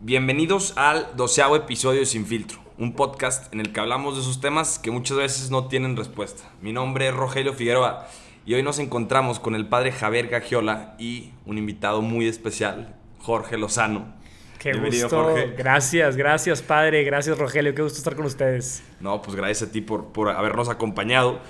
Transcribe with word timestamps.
Bienvenidos 0.00 0.74
al 0.76 1.08
doceavo 1.16 1.56
episodio 1.56 1.98
de 1.98 2.06
Sin 2.06 2.24
Filtro, 2.24 2.60
un 2.78 2.94
podcast 2.94 3.52
en 3.52 3.58
el 3.58 3.72
que 3.72 3.80
hablamos 3.80 4.14
de 4.14 4.20
esos 4.20 4.40
temas 4.40 4.78
que 4.78 4.92
muchas 4.92 5.16
veces 5.16 5.50
no 5.50 5.66
tienen 5.66 5.96
respuesta. 5.96 6.44
Mi 6.62 6.72
nombre 6.72 7.08
es 7.08 7.14
Rogelio 7.14 7.52
Figueroa 7.52 8.06
y 8.46 8.54
hoy 8.54 8.62
nos 8.62 8.78
encontramos 8.78 9.40
con 9.40 9.56
el 9.56 9.66
padre 9.66 9.90
Javier 9.90 10.28
Gagiola 10.28 10.94
y 11.00 11.32
un 11.46 11.58
invitado 11.58 12.00
muy 12.00 12.28
especial, 12.28 12.94
Jorge 13.18 13.58
Lozano. 13.58 14.14
Qué 14.60 14.72
gusto. 14.72 15.34
Gracias, 15.56 16.16
gracias 16.16 16.62
padre, 16.62 17.02
gracias 17.02 17.36
Rogelio, 17.36 17.74
qué 17.74 17.82
gusto 17.82 17.98
estar 17.98 18.14
con 18.14 18.26
ustedes. 18.26 18.84
No, 19.00 19.20
pues 19.20 19.34
gracias 19.34 19.68
a 19.68 19.72
ti 19.72 19.80
por, 19.80 20.12
por 20.12 20.28
habernos 20.28 20.68
acompañado. 20.68 21.40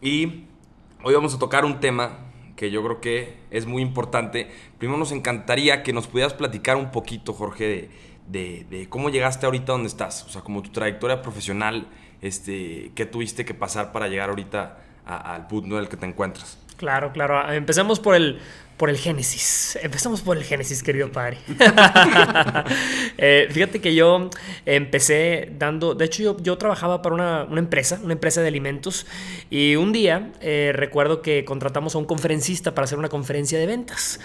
Y 0.00 0.44
hoy 1.02 1.12
vamos 1.12 1.34
a 1.34 1.40
tocar 1.40 1.64
un 1.64 1.80
tema 1.80 2.25
que 2.56 2.70
yo 2.70 2.82
creo 2.82 3.00
que 3.00 3.36
es 3.50 3.66
muy 3.66 3.82
importante. 3.82 4.50
Primero 4.78 4.98
nos 4.98 5.12
encantaría 5.12 5.82
que 5.82 5.92
nos 5.92 6.06
pudieras 6.06 6.34
platicar 6.34 6.76
un 6.76 6.90
poquito, 6.90 7.32
Jorge, 7.32 7.90
de, 8.26 8.86
cómo 8.88 9.10
llegaste 9.10 9.46
ahorita 9.46 9.72
donde 9.72 9.88
estás, 9.88 10.24
o 10.24 10.28
sea, 10.28 10.42
como 10.42 10.62
tu 10.62 10.70
trayectoria 10.70 11.22
profesional, 11.22 11.86
este, 12.22 12.90
qué 12.94 13.06
tuviste 13.06 13.44
que 13.44 13.54
pasar 13.54 13.92
para 13.92 14.08
llegar 14.08 14.30
ahorita 14.30 14.78
al 15.04 15.46
punto 15.46 15.76
en 15.76 15.84
el 15.84 15.88
que 15.88 15.96
te 15.96 16.06
encuentras. 16.06 16.58
Claro, 16.76 17.12
claro. 17.12 17.52
Empecemos 17.52 18.00
por 18.00 18.14
el, 18.14 18.38
por 18.76 18.90
el 18.90 18.98
Génesis. 18.98 19.78
Empezamos 19.82 20.20
por 20.20 20.36
el 20.36 20.44
Génesis, 20.44 20.82
querido 20.82 21.10
padre. 21.10 21.38
Eh, 23.18 23.48
fíjate 23.50 23.80
que 23.80 23.94
yo 23.94 24.28
empecé 24.66 25.50
dando, 25.58 25.94
de 25.94 26.04
hecho 26.04 26.22
yo, 26.22 26.36
yo 26.42 26.58
trabajaba 26.58 27.00
para 27.00 27.14
una, 27.14 27.58
empresa, 27.58 27.98
una 28.02 28.12
empresa 28.12 28.42
de 28.42 28.48
alimentos, 28.48 29.06
y 29.48 29.76
un 29.76 29.92
día 29.92 30.32
eh, 30.42 30.72
recuerdo 30.74 31.22
que 31.22 31.44
contratamos 31.46 31.94
a 31.94 31.98
un 31.98 32.04
conferencista 32.04 32.74
para 32.74 32.84
hacer 32.84 32.98
una 32.98 33.08
conferencia 33.08 33.58
de 33.58 33.66
ventas. 33.66 34.20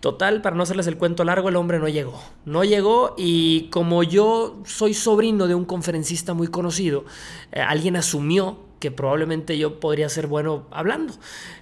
Total, 0.00 0.40
para 0.40 0.56
no 0.56 0.62
hacerles 0.62 0.86
el 0.86 0.96
cuento 0.96 1.24
largo, 1.24 1.50
el 1.50 1.56
hombre 1.56 1.78
no 1.78 1.88
llegó. 1.88 2.18
No 2.46 2.64
llegó 2.64 3.14
y 3.18 3.68
como 3.70 4.02
yo 4.02 4.62
soy 4.64 4.94
sobrino 4.94 5.46
de 5.46 5.54
un 5.54 5.66
conferencista 5.66 6.32
muy 6.32 6.48
conocido, 6.48 7.04
eh, 7.52 7.60
alguien 7.60 7.96
asumió 7.96 8.69
que 8.80 8.90
probablemente 8.90 9.58
yo 9.58 9.78
podría 9.78 10.08
ser 10.08 10.26
bueno 10.26 10.66
hablando. 10.70 11.12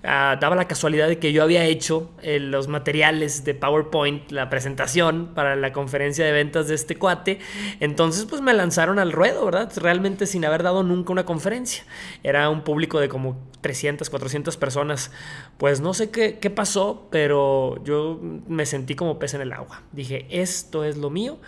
Ah, 0.05 0.39
daba 0.41 0.55
la 0.55 0.69
casualidad 0.69 1.09
de 1.09 1.19
que 1.19 1.33
yo 1.33 1.43
había 1.43 1.65
hecho 1.65 2.11
eh, 2.23 2.39
los 2.39 2.69
materiales 2.69 3.45
de 3.45 3.55
PowerPoint, 3.55 4.31
la 4.31 4.49
presentación 4.49 5.33
para 5.35 5.57
la 5.57 5.73
conferencia 5.73 6.25
de 6.25 6.31
ventas 6.31 6.69
de 6.69 6.77
este 6.77 6.97
cuate. 6.97 7.41
Entonces, 7.81 8.25
pues 8.25 8.41
me 8.41 8.55
lanzaron 8.55 9.01
al 9.01 9.11
ruedo, 9.11 9.45
¿verdad? 9.45 9.71
Realmente 9.77 10.27
sin 10.27 10.45
haber 10.45 10.63
dado 10.63 10.85
nunca 10.85 11.13
una 11.13 11.27
conferencia. 11.27 11.85
Era 12.23 12.49
un 12.51 12.63
público 12.63 13.01
de 13.01 13.09
como 13.09 13.37
300, 13.63 14.09
400 14.09 14.57
personas. 14.57 15.11
Pues 15.59 15.81
no 15.81 15.95
sé 15.95 16.11
qué, 16.11 16.39
qué 16.39 16.51
pasó, 16.51 17.09
pero 17.11 17.83
yo 17.83 18.21
me 18.47 18.65
sentí 18.65 18.95
como 18.95 19.19
pez 19.19 19.35
en 19.35 19.41
el 19.41 19.53
agua. 19.53 19.83
Dije, 19.91 20.27
esto 20.31 20.85
es 20.85 20.97
lo 20.97 21.11
mío. 21.11 21.39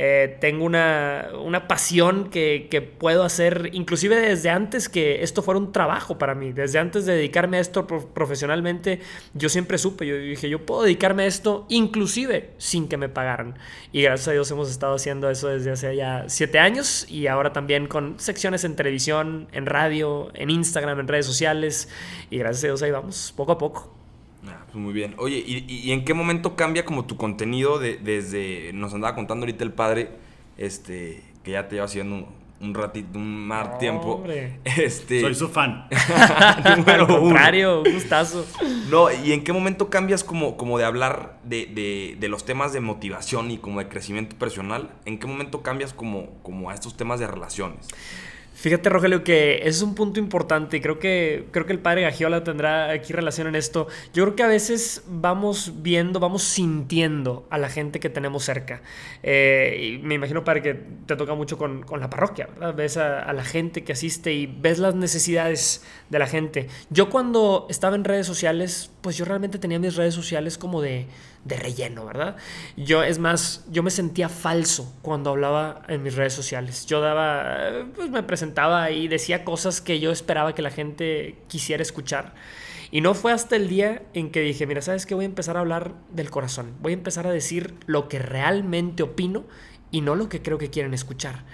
Eh, 0.00 0.36
tengo 0.40 0.64
una, 0.64 1.64
pasión 1.66 2.30
que, 2.30 2.94
puedo 3.00 3.24
hacer, 3.24 3.70
inclusive 3.72 4.14
desde 4.14 4.48
antes 4.48 4.88
que 4.88 5.24
esto 5.24 5.42
fuera 5.42 5.58
un 5.58 5.72
trabajo 5.72 6.18
para 6.18 6.36
mí, 6.36 6.52
desde 6.52 6.78
antes 6.78 7.04
de 7.04 7.16
dedicarme 7.16 7.56
a 7.56 7.60
esto 7.60 7.88
profesionalmente, 7.88 9.00
yo 9.34 9.48
siempre 9.48 9.76
supe, 9.76 10.06
yo 10.06 10.16
dije, 10.16 10.48
yo 10.48 10.64
puedo 10.64 10.84
dedicarme 10.84 11.24
a 11.24 11.26
esto 11.26 11.66
inclusive 11.68 12.50
sin 12.58 12.86
que 12.86 12.96
me 12.96 13.08
pagaran. 13.08 13.58
Y 13.90 14.02
gracias 14.02 14.28
a 14.28 14.32
Dios 14.32 14.48
hemos 14.52 14.70
estado 14.70 14.94
haciendo 14.94 15.28
eso 15.30 15.48
desde 15.48 15.72
hace 15.72 15.96
ya 15.96 16.26
siete 16.28 16.60
años 16.60 17.04
y 17.10 17.26
ahora 17.26 17.52
también 17.52 17.88
con 17.88 18.20
secciones 18.20 18.62
en 18.62 18.76
televisión, 18.76 19.48
en 19.50 19.66
radio, 19.66 20.30
en 20.34 20.50
Instagram, 20.50 21.00
en 21.00 21.08
redes 21.08 21.26
sociales 21.26 21.88
y 22.30 22.38
gracias 22.38 22.62
a 22.62 22.66
Dios 22.68 22.82
ahí 22.82 22.92
vamos, 22.92 23.34
poco 23.36 23.50
a 23.50 23.58
poco. 23.58 23.97
Ah, 24.46 24.64
pues 24.66 24.76
muy 24.76 24.92
bien. 24.92 25.14
Oye, 25.18 25.42
¿y, 25.46 25.90
en 25.90 26.04
qué 26.04 26.14
momento 26.14 26.54
cambia 26.56 26.84
como 26.84 27.04
tu 27.04 27.16
contenido 27.16 27.78
de, 27.78 27.96
desde, 27.96 28.72
nos 28.72 28.94
andaba 28.94 29.14
contando 29.14 29.44
ahorita 29.44 29.64
el 29.64 29.72
padre, 29.72 30.10
este, 30.56 31.22
que 31.42 31.52
ya 31.52 31.68
te 31.68 31.76
lleva 31.76 31.86
haciendo 31.86 32.28
un, 32.60 32.74
ratito, 32.74 33.18
un 33.18 33.46
más 33.46 33.78
tiempo. 33.78 34.24
Este, 34.64 35.20
Soy 35.20 35.34
su 35.34 35.48
fan. 35.48 35.88
Al 36.64 37.06
contrario, 37.06 37.82
un 37.82 37.92
gustazo. 37.92 38.46
No, 38.90 39.08
¿y 39.12 39.32
en 39.32 39.42
qué 39.42 39.52
momento 39.52 39.90
cambias 39.90 40.22
como, 40.22 40.56
como 40.56 40.78
de 40.78 40.84
hablar 40.84 41.38
de, 41.44 42.16
de, 42.18 42.28
los 42.28 42.44
temas 42.44 42.72
de 42.72 42.80
motivación 42.80 43.50
y 43.50 43.58
como 43.58 43.80
de 43.80 43.88
crecimiento 43.88 44.36
personal? 44.36 44.90
¿En 45.04 45.18
qué 45.18 45.26
momento 45.26 45.62
cambias 45.62 45.92
como, 45.92 46.30
como 46.42 46.70
a 46.70 46.74
estos 46.74 46.96
temas 46.96 47.18
de 47.20 47.26
relaciones? 47.26 47.88
Fíjate, 48.58 48.88
Rogelio, 48.88 49.22
que 49.22 49.58
ese 49.58 49.68
es 49.68 49.82
un 49.82 49.94
punto 49.94 50.18
importante 50.18 50.78
y 50.78 50.80
creo 50.80 50.98
que, 50.98 51.46
creo 51.52 51.64
que 51.64 51.72
el 51.72 51.78
padre 51.78 52.02
Gagiola 52.02 52.42
tendrá 52.42 52.90
aquí 52.90 53.12
relación 53.12 53.46
en 53.46 53.54
esto. 53.54 53.86
Yo 54.12 54.24
creo 54.24 54.34
que 54.34 54.42
a 54.42 54.48
veces 54.48 55.04
vamos 55.06 55.74
viendo, 55.76 56.18
vamos 56.18 56.42
sintiendo 56.42 57.46
a 57.50 57.58
la 57.58 57.68
gente 57.68 58.00
que 58.00 58.10
tenemos 58.10 58.42
cerca. 58.42 58.82
Eh, 59.22 60.00
me 60.02 60.16
imagino, 60.16 60.42
padre, 60.42 60.62
que 60.62 60.74
te 60.74 61.14
toca 61.14 61.36
mucho 61.36 61.56
con, 61.56 61.86
la 62.00 62.10
parroquia, 62.10 62.48
¿verdad? 62.52 62.74
Ves 62.74 62.96
a, 62.96 63.32
la 63.32 63.44
gente 63.44 63.84
que 63.84 63.92
asiste 63.92 64.32
y 64.32 64.46
ves 64.46 64.80
las 64.80 64.96
necesidades 64.96 65.84
de 66.10 66.18
la 66.18 66.26
gente. 66.26 66.66
Yo 66.90 67.10
cuando 67.10 67.68
estaba 67.70 67.94
en 67.94 68.02
redes 68.02 68.26
sociales, 68.26 68.90
pues 69.08 69.16
yo 69.16 69.24
realmente 69.24 69.58
tenía 69.58 69.78
mis 69.78 69.96
redes 69.96 70.12
sociales 70.12 70.58
como 70.58 70.82
de 70.82 71.06
de 71.48 71.56
relleno, 71.56 72.04
¿verdad? 72.04 72.36
Yo, 72.76 73.02
es 73.02 73.18
más, 73.18 73.64
yo 73.70 73.82
me 73.82 73.90
sentía 73.90 74.28
falso 74.28 74.94
cuando 75.00 75.30
hablaba 75.30 75.82
en 75.88 76.02
mis 76.02 76.14
redes 76.14 76.34
sociales. 76.34 76.84
Yo 76.84 77.00
daba, 77.00 77.86
pues 77.94 78.10
me 78.10 78.22
presentaba 78.22 78.90
y 78.90 79.08
decía 79.08 79.44
cosas 79.44 79.80
que 79.80 79.98
yo 79.98 80.12
esperaba 80.12 80.54
que 80.54 80.60
la 80.60 80.70
gente 80.70 81.36
quisiera 81.48 81.82
escuchar. 81.82 82.34
Y 82.90 83.00
no 83.00 83.14
fue 83.14 83.32
hasta 83.32 83.56
el 83.56 83.68
día 83.68 84.02
en 84.12 84.30
que 84.30 84.40
dije, 84.40 84.66
mira, 84.66 84.82
¿sabes 84.82 85.06
qué? 85.06 85.14
Voy 85.14 85.24
a 85.24 85.26
empezar 85.26 85.56
a 85.56 85.60
hablar 85.60 85.94
del 86.12 86.30
corazón. 86.30 86.74
Voy 86.80 86.92
a 86.92 86.96
empezar 86.96 87.26
a 87.26 87.32
decir 87.32 87.74
lo 87.86 88.08
que 88.08 88.18
realmente 88.18 89.02
opino 89.02 89.44
y 89.90 90.02
no 90.02 90.16
lo 90.16 90.28
que 90.28 90.42
creo 90.42 90.58
que 90.58 90.68
quieren 90.68 90.92
escuchar. 90.92 91.44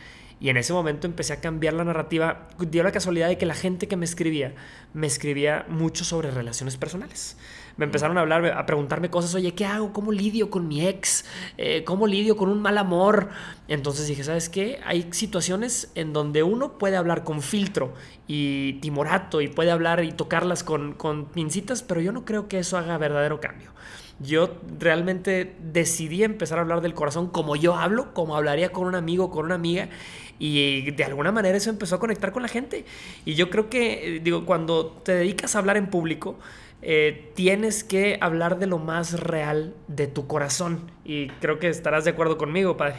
Y 0.45 0.51
en 0.51 0.59
ese 0.59 0.75
momento 0.75 1.07
empecé 1.07 1.33
a 1.33 1.41
cambiar 1.41 1.73
la 1.73 1.85
narrativa. 1.85 2.49
Dio 2.59 2.83
la 2.83 2.93
casualidad 2.93 3.29
de 3.29 3.39
que 3.39 3.47
la 3.47 3.55
gente 3.55 3.89
que 3.89 3.97
me 3.97 4.05
escribía, 4.05 4.55
me 4.93 5.07
escribía 5.07 5.65
mucho 5.71 6.05
sobre 6.05 6.31
relaciones 6.31 6.77
personales 6.77 7.39
me 7.77 7.85
empezaron 7.85 8.17
a 8.19 8.21
hablar, 8.21 8.47
a 8.47 8.67
preguntarme 8.67 9.11
cosas, 9.11 9.35
oye, 9.35 9.53
¿qué 9.55 9.65
hago? 9.65 9.93
¿Cómo 9.93 10.13
lidio 10.13 10.51
con 10.51 10.69
mi 10.69 10.87
ex? 10.87 11.25
Eh, 11.57 11.83
¿Cómo 11.85 12.07
lidio 12.07 12.37
con 12.37 12.49
un 12.49 12.61
mal 12.61 12.79
amor? 12.79 13.31
Entonces 13.69 14.07
dije, 14.07 14.23
¿sabes 14.23 14.49
qué? 14.49 14.81
Hay 14.85 15.09
situaciones 15.11 15.91
en 15.95 16.13
donde 16.13 16.43
uno 16.43 16.79
puede 16.79 16.97
hablar 16.97 17.25
con 17.25 17.43
filtro 17.43 17.95
y 18.27 18.75
timorato 18.75 19.41
y 19.41 19.49
puede 19.49 19.71
hablar 19.71 20.05
y 20.05 20.13
tocarlas 20.13 20.63
con, 20.63 20.93
con 20.95 21.27
pincitas, 21.27 21.83
pero 21.83 22.01
yo 22.01 22.13
no 22.13 22.25
creo 22.25 22.49
que 22.49 22.59
eso 22.59 22.79
haga 22.79 22.97
verdadero 22.99 23.41
cambio. 23.41 23.73
Yo 24.21 24.61
realmente 24.79 25.55
decidí 25.73 26.23
empezar 26.23 26.59
a 26.59 26.63
hablar 26.63 26.81
del 26.81 26.95
corazón 26.95 27.29
como 27.29 27.57
yo 27.57 27.75
hablo, 27.75 28.15
como 28.15 28.37
hablaría 28.37 28.71
con 28.71 28.87
un 28.87 28.95
amigo, 28.95 29.31
con 29.31 29.47
una 29.47 29.57
amiga, 29.57 29.89
y 30.39 30.91
de 30.91 31.05
alguna 31.05 31.33
manera 31.33 31.57
eso 31.57 31.71
empezó 31.71 31.97
a 31.97 32.01
conectar 32.01 32.33
con 32.33 32.43
la 32.43 32.49
gente. 32.49 32.85
Y 33.25 33.35
yo 33.35 33.51
creo 33.51 33.69
que, 33.71 34.21
digo, 34.23 34.45
cuando 34.47 34.89
te 35.05 35.13
dedicas 35.13 35.55
a 35.55 35.59
hablar 35.59 35.77
en 35.77 35.89
público, 35.89 36.39
eh, 36.87 37.33
tienes 37.35 37.83
que 37.83 38.19
hablar 38.21 38.59
de 38.59 38.67
lo 38.67 38.79
más 38.79 39.19
real 39.19 39.75
de 39.89 40.07
tu 40.07 40.27
corazón. 40.27 40.91
Y 41.05 41.29
creo 41.41 41.59
que 41.59 41.69
estarás 41.69 42.05
de 42.05 42.11
acuerdo 42.11 42.37
conmigo, 42.37 42.77
padre. 42.77 42.97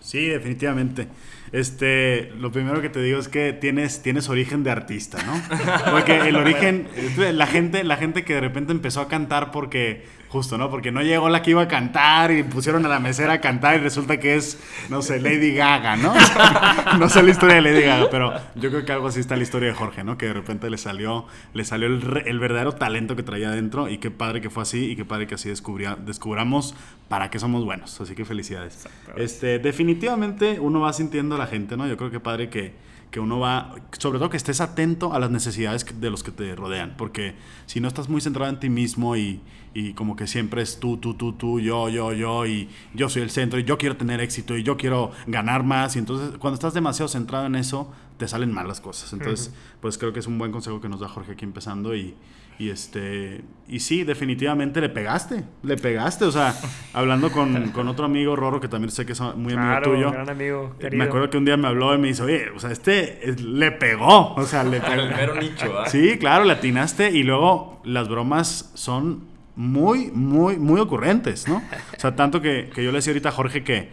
Sí, 0.00 0.26
definitivamente. 0.26 1.08
Este, 1.50 2.30
lo 2.38 2.52
primero 2.52 2.80
que 2.80 2.88
te 2.88 3.02
digo 3.02 3.18
es 3.18 3.28
que 3.28 3.52
tienes, 3.52 4.02
tienes 4.02 4.28
origen 4.28 4.62
de 4.62 4.70
artista, 4.70 5.18
¿no? 5.24 5.42
Porque 5.90 6.28
el 6.28 6.36
origen, 6.36 6.86
la 7.32 7.46
gente, 7.46 7.82
la 7.82 7.96
gente 7.96 8.24
que 8.24 8.34
de 8.34 8.40
repente 8.40 8.72
empezó 8.72 9.00
a 9.00 9.08
cantar 9.08 9.50
porque 9.50 10.04
Justo, 10.28 10.58
¿no? 10.58 10.68
Porque 10.70 10.92
no 10.92 11.00
llegó 11.00 11.30
la 11.30 11.42
que 11.42 11.52
iba 11.52 11.62
a 11.62 11.68
cantar 11.68 12.30
y 12.32 12.42
pusieron 12.42 12.84
a 12.84 12.88
la 12.88 13.00
mesera 13.00 13.34
a 13.34 13.40
cantar 13.40 13.76
y 13.76 13.78
resulta 13.78 14.20
que 14.20 14.36
es, 14.36 14.58
no 14.90 15.00
sé, 15.00 15.20
Lady 15.20 15.54
Gaga, 15.54 15.96
¿no? 15.96 16.12
no 16.98 17.08
sé 17.08 17.22
la 17.22 17.30
historia 17.30 17.56
de 17.56 17.62
Lady 17.62 17.82
Gaga, 17.82 18.08
pero 18.10 18.34
yo 18.54 18.68
creo 18.68 18.84
que 18.84 18.92
algo 18.92 19.08
así 19.08 19.20
está 19.20 19.36
la 19.36 19.42
historia 19.42 19.68
de 19.68 19.74
Jorge, 19.74 20.04
¿no? 20.04 20.18
Que 20.18 20.26
de 20.26 20.34
repente 20.34 20.68
le 20.68 20.76
salió, 20.76 21.26
le 21.54 21.64
salió 21.64 21.86
el, 21.86 22.38
verdadero 22.38 22.72
talento 22.72 23.16
que 23.16 23.22
traía 23.22 23.48
adentro 23.48 23.88
y 23.88 23.98
qué 23.98 24.10
padre 24.10 24.42
que 24.42 24.50
fue 24.50 24.64
así 24.64 24.90
y 24.90 24.96
qué 24.96 25.06
padre 25.06 25.26
que 25.26 25.34
así 25.34 25.48
descubramos 25.48 26.74
para 27.08 27.30
qué 27.30 27.38
somos 27.38 27.64
buenos. 27.64 27.98
Así 27.98 28.14
que 28.14 28.26
felicidades. 28.26 28.86
Este, 29.16 29.58
definitivamente 29.58 30.60
uno 30.60 30.80
va 30.80 30.92
sintiendo 30.92 31.36
a 31.36 31.38
la 31.38 31.46
gente, 31.46 31.76
¿no? 31.76 31.86
Yo 31.86 31.96
creo 31.96 32.10
que 32.10 32.20
padre 32.20 32.50
que 32.50 32.88
que 33.10 33.20
uno 33.20 33.38
va, 33.38 33.74
sobre 33.98 34.18
todo 34.18 34.30
que 34.30 34.36
estés 34.36 34.60
atento 34.60 35.14
a 35.14 35.18
las 35.18 35.30
necesidades 35.30 35.86
de 36.00 36.10
los 36.10 36.22
que 36.22 36.30
te 36.30 36.54
rodean, 36.54 36.94
porque 36.96 37.34
si 37.66 37.80
no 37.80 37.88
estás 37.88 38.08
muy 38.08 38.20
centrado 38.20 38.50
en 38.50 38.60
ti 38.60 38.68
mismo 38.68 39.16
y, 39.16 39.40
y, 39.74 39.92
como 39.92 40.16
que 40.16 40.26
siempre 40.26 40.62
es 40.62 40.80
tú, 40.80 40.96
tú, 40.96 41.14
tú, 41.14 41.32
tú, 41.32 41.60
yo, 41.60 41.88
yo, 41.88 42.12
yo, 42.12 42.46
y 42.46 42.68
yo 42.94 43.08
soy 43.08 43.22
el 43.22 43.30
centro 43.30 43.58
y 43.58 43.64
yo 43.64 43.78
quiero 43.78 43.96
tener 43.96 44.20
éxito 44.20 44.56
y 44.56 44.62
yo 44.62 44.76
quiero 44.76 45.12
ganar 45.26 45.64
más, 45.64 45.96
y 45.96 45.98
entonces 45.98 46.38
cuando 46.38 46.54
estás 46.54 46.74
demasiado 46.74 47.08
centrado 47.08 47.46
en 47.46 47.54
eso, 47.54 47.92
te 48.18 48.28
salen 48.28 48.52
mal 48.52 48.68
las 48.68 48.80
cosas. 48.80 49.12
Entonces, 49.12 49.54
pues 49.80 49.96
creo 49.96 50.12
que 50.12 50.18
es 50.18 50.26
un 50.26 50.38
buen 50.38 50.52
consejo 50.52 50.80
que 50.80 50.88
nos 50.88 51.00
da 51.00 51.08
Jorge 51.08 51.32
aquí 51.32 51.44
empezando 51.44 51.94
y, 51.94 52.14
y 52.58 52.70
este 52.70 53.44
y 53.68 53.80
sí, 53.80 54.02
definitivamente 54.02 54.80
le 54.80 54.88
pegaste, 54.88 55.44
le 55.62 55.76
pegaste, 55.76 56.24
o 56.24 56.32
sea, 56.32 56.54
hablando 56.92 57.30
con, 57.30 57.70
con 57.70 57.86
otro 57.88 58.04
amigo 58.04 58.34
Roro 58.34 58.60
que 58.60 58.68
también 58.68 58.90
sé 58.90 59.06
que 59.06 59.12
es 59.12 59.20
muy 59.36 59.54
amigo 59.54 59.82
tuyo. 59.82 60.10
Gran 60.10 60.28
amigo, 60.28 60.74
Me 60.92 61.04
acuerdo 61.04 61.30
que 61.30 61.38
un 61.38 61.44
día 61.44 61.56
me 61.56 61.68
habló 61.68 61.94
y 61.94 61.98
me 61.98 62.08
dice, 62.08 62.24
"Oye, 62.24 62.50
o 62.50 62.58
sea, 62.58 62.72
este 62.72 63.34
le 63.40 63.70
pegó", 63.70 64.34
o 64.34 64.44
sea, 64.44 64.64
le 64.64 64.80
pegó. 64.80 65.02
El 65.02 65.38
nicho, 65.38 65.66
¿eh? 65.66 65.88
Sí, 65.88 66.18
claro, 66.18 66.44
le 66.44 66.52
atinaste 66.54 67.10
y 67.10 67.22
luego 67.22 67.80
las 67.84 68.08
bromas 68.08 68.72
son 68.74 69.37
muy 69.58 70.12
muy 70.12 70.56
muy 70.56 70.80
ocurrentes, 70.80 71.48
¿no? 71.48 71.56
O 71.56 72.00
sea, 72.00 72.14
tanto 72.14 72.40
que, 72.40 72.70
que 72.72 72.84
yo 72.84 72.92
le 72.92 72.98
decía 72.98 73.10
ahorita 73.10 73.30
a 73.30 73.32
Jorge 73.32 73.64
que 73.64 73.88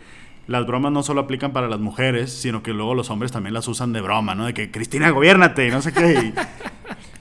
las 0.46 0.68
bromas 0.68 0.92
no 0.92 1.02
solo 1.02 1.22
aplican 1.22 1.54
para 1.54 1.68
las 1.68 1.80
mujeres, 1.80 2.32
sino 2.32 2.62
que 2.62 2.72
luego 2.72 2.94
los 2.94 3.10
hombres 3.10 3.32
también 3.32 3.56
las 3.56 3.68
usan 3.68 3.92
de 3.92 4.02
broma, 4.02 4.36
¿no? 4.36 4.46
De 4.46 4.54
que 4.54 4.70
Cristina, 4.70 5.10
gobiernate, 5.10 5.68
y 5.68 5.72
no 5.72 5.82
sé 5.82 5.92
qué. 5.92 6.34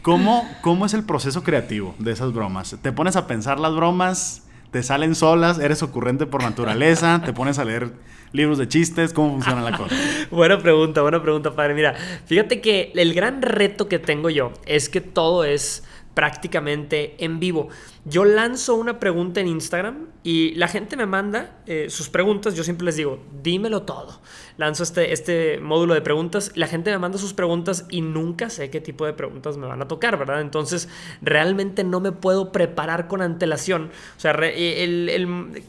¿Cómo, 0.02 0.46
¿Cómo 0.60 0.84
es 0.84 0.92
el 0.92 1.04
proceso 1.04 1.42
creativo 1.42 1.94
de 1.98 2.12
esas 2.12 2.34
bromas? 2.34 2.76
¿Te 2.82 2.92
pones 2.92 3.16
a 3.16 3.26
pensar 3.26 3.58
las 3.58 3.74
bromas? 3.74 4.42
¿Te 4.70 4.82
salen 4.82 5.14
solas? 5.14 5.58
¿Eres 5.58 5.82
ocurrente 5.82 6.26
por 6.26 6.42
naturaleza? 6.42 7.22
¿Te 7.24 7.32
pones 7.32 7.58
a 7.58 7.64
leer 7.64 7.92
libros 8.32 8.58
de 8.58 8.68
chistes? 8.68 9.14
¿Cómo 9.14 9.30
funciona 9.30 9.62
la 9.62 9.74
cosa? 9.78 9.96
buena 10.30 10.58
pregunta, 10.58 11.00
buena 11.00 11.22
pregunta, 11.22 11.54
padre. 11.54 11.72
Mira, 11.72 11.94
fíjate 12.26 12.60
que 12.60 12.92
el 12.94 13.14
gran 13.14 13.40
reto 13.40 13.88
que 13.88 13.98
tengo 13.98 14.28
yo 14.28 14.52
es 14.66 14.90
que 14.90 15.00
todo 15.00 15.44
es 15.44 15.84
prácticamente 16.14 17.16
en 17.24 17.40
vivo. 17.40 17.68
Yo 18.04 18.24
lanzo 18.24 18.74
una 18.74 18.98
pregunta 18.98 19.40
en 19.40 19.48
Instagram 19.48 20.06
y 20.22 20.54
la 20.54 20.68
gente 20.68 20.96
me 20.96 21.06
manda 21.06 21.58
eh, 21.66 21.86
sus 21.90 22.08
preguntas. 22.08 22.54
Yo 22.54 22.64
siempre 22.64 22.86
les 22.86 22.96
digo, 22.96 23.18
dímelo 23.42 23.82
todo. 23.82 24.20
Lanzo 24.56 24.84
este, 24.84 25.12
este 25.12 25.58
módulo 25.58 25.94
de 25.94 26.00
preguntas. 26.00 26.52
La 26.54 26.68
gente 26.68 26.90
me 26.90 26.98
manda 26.98 27.18
sus 27.18 27.34
preguntas 27.34 27.86
y 27.90 28.02
nunca 28.02 28.50
sé 28.50 28.70
qué 28.70 28.80
tipo 28.80 29.04
de 29.04 29.12
preguntas 29.12 29.56
me 29.56 29.66
van 29.66 29.82
a 29.82 29.88
tocar, 29.88 30.16
¿verdad? 30.16 30.40
Entonces, 30.40 30.88
realmente 31.22 31.82
no 31.82 32.00
me 32.00 32.12
puedo 32.12 32.52
preparar 32.52 33.08
con 33.08 33.20
antelación. 33.20 33.90
O 34.16 34.20
sea, 34.20 34.36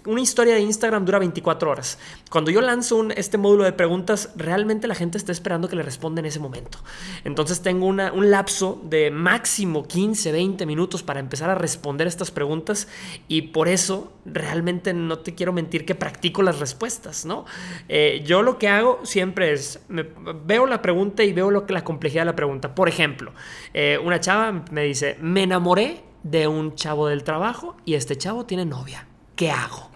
una 0.06 0.22
historia 0.22 0.54
de 0.54 0.62
Instagram 0.62 1.06
dura 1.06 1.20
24 1.20 1.72
horas. 1.72 1.98
Cuando 2.30 2.52
yo 2.52 2.62
lanzo 2.62 3.08
este 3.16 3.38
módulo 3.38 3.64
de 3.64 3.74
preguntas, 3.74 4.30
realmente 4.36 4.88
la 4.88 4.96
gente 4.96 5.18
está 5.18 5.32
esperando 5.32 5.68
que 5.68 5.76
le 5.76 5.84
responda 5.84 6.20
en 6.20 6.28
ese 6.28 6.40
momento. 6.40 6.78
Entonces, 7.24 7.62
tengo 7.62 7.88
una, 7.88 8.14
un 8.14 8.30
lapso 8.30 8.82
de 8.86 9.10
máximo 9.10 9.88
15, 9.88 10.32
20 10.32 10.66
minutos 10.66 11.02
para 11.02 11.20
empezar 11.20 11.50
a 11.50 11.56
responder 11.56 12.06
estas 12.08 12.30
preguntas 12.30 12.88
y 13.28 13.44
por 13.44 13.68
eso 13.68 14.12
realmente 14.26 14.94
no 14.94 15.20
te 15.20 15.34
quiero 15.34 15.54
mentir 15.54 15.86
que 15.86 15.96
practico 15.96 16.44
las 16.44 16.60
respuestas, 16.60 17.26
¿no? 17.26 17.46
Eh, 17.90 18.24
yo 18.26 18.42
lo 18.42 18.58
que 18.58 18.68
hago 18.68 18.75
siempre 19.04 19.54
es, 19.54 19.80
veo 19.90 20.66
la 20.66 20.82
pregunta 20.82 21.24
y 21.24 21.34
veo 21.34 21.52
lo 21.52 21.66
que, 21.66 21.74
la 21.74 21.84
complejidad 21.84 22.22
de 22.22 22.28
la 22.28 22.36
pregunta. 22.36 22.76
Por 22.76 22.90
ejemplo, 22.90 23.34
eh, 23.74 24.00
una 24.04 24.20
chava 24.20 24.64
me 24.72 24.84
dice, 24.84 25.18
me 25.22 25.44
enamoré 25.44 26.04
de 26.24 26.48
un 26.48 26.76
chavo 26.76 27.08
del 27.08 27.24
trabajo 27.24 27.78
y 27.86 27.94
este 27.94 28.18
chavo 28.18 28.46
tiene 28.46 28.66
novia. 28.66 29.08
¿Qué 29.36 29.52
hago? 29.52 29.92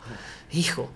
Hijo. 0.51 0.89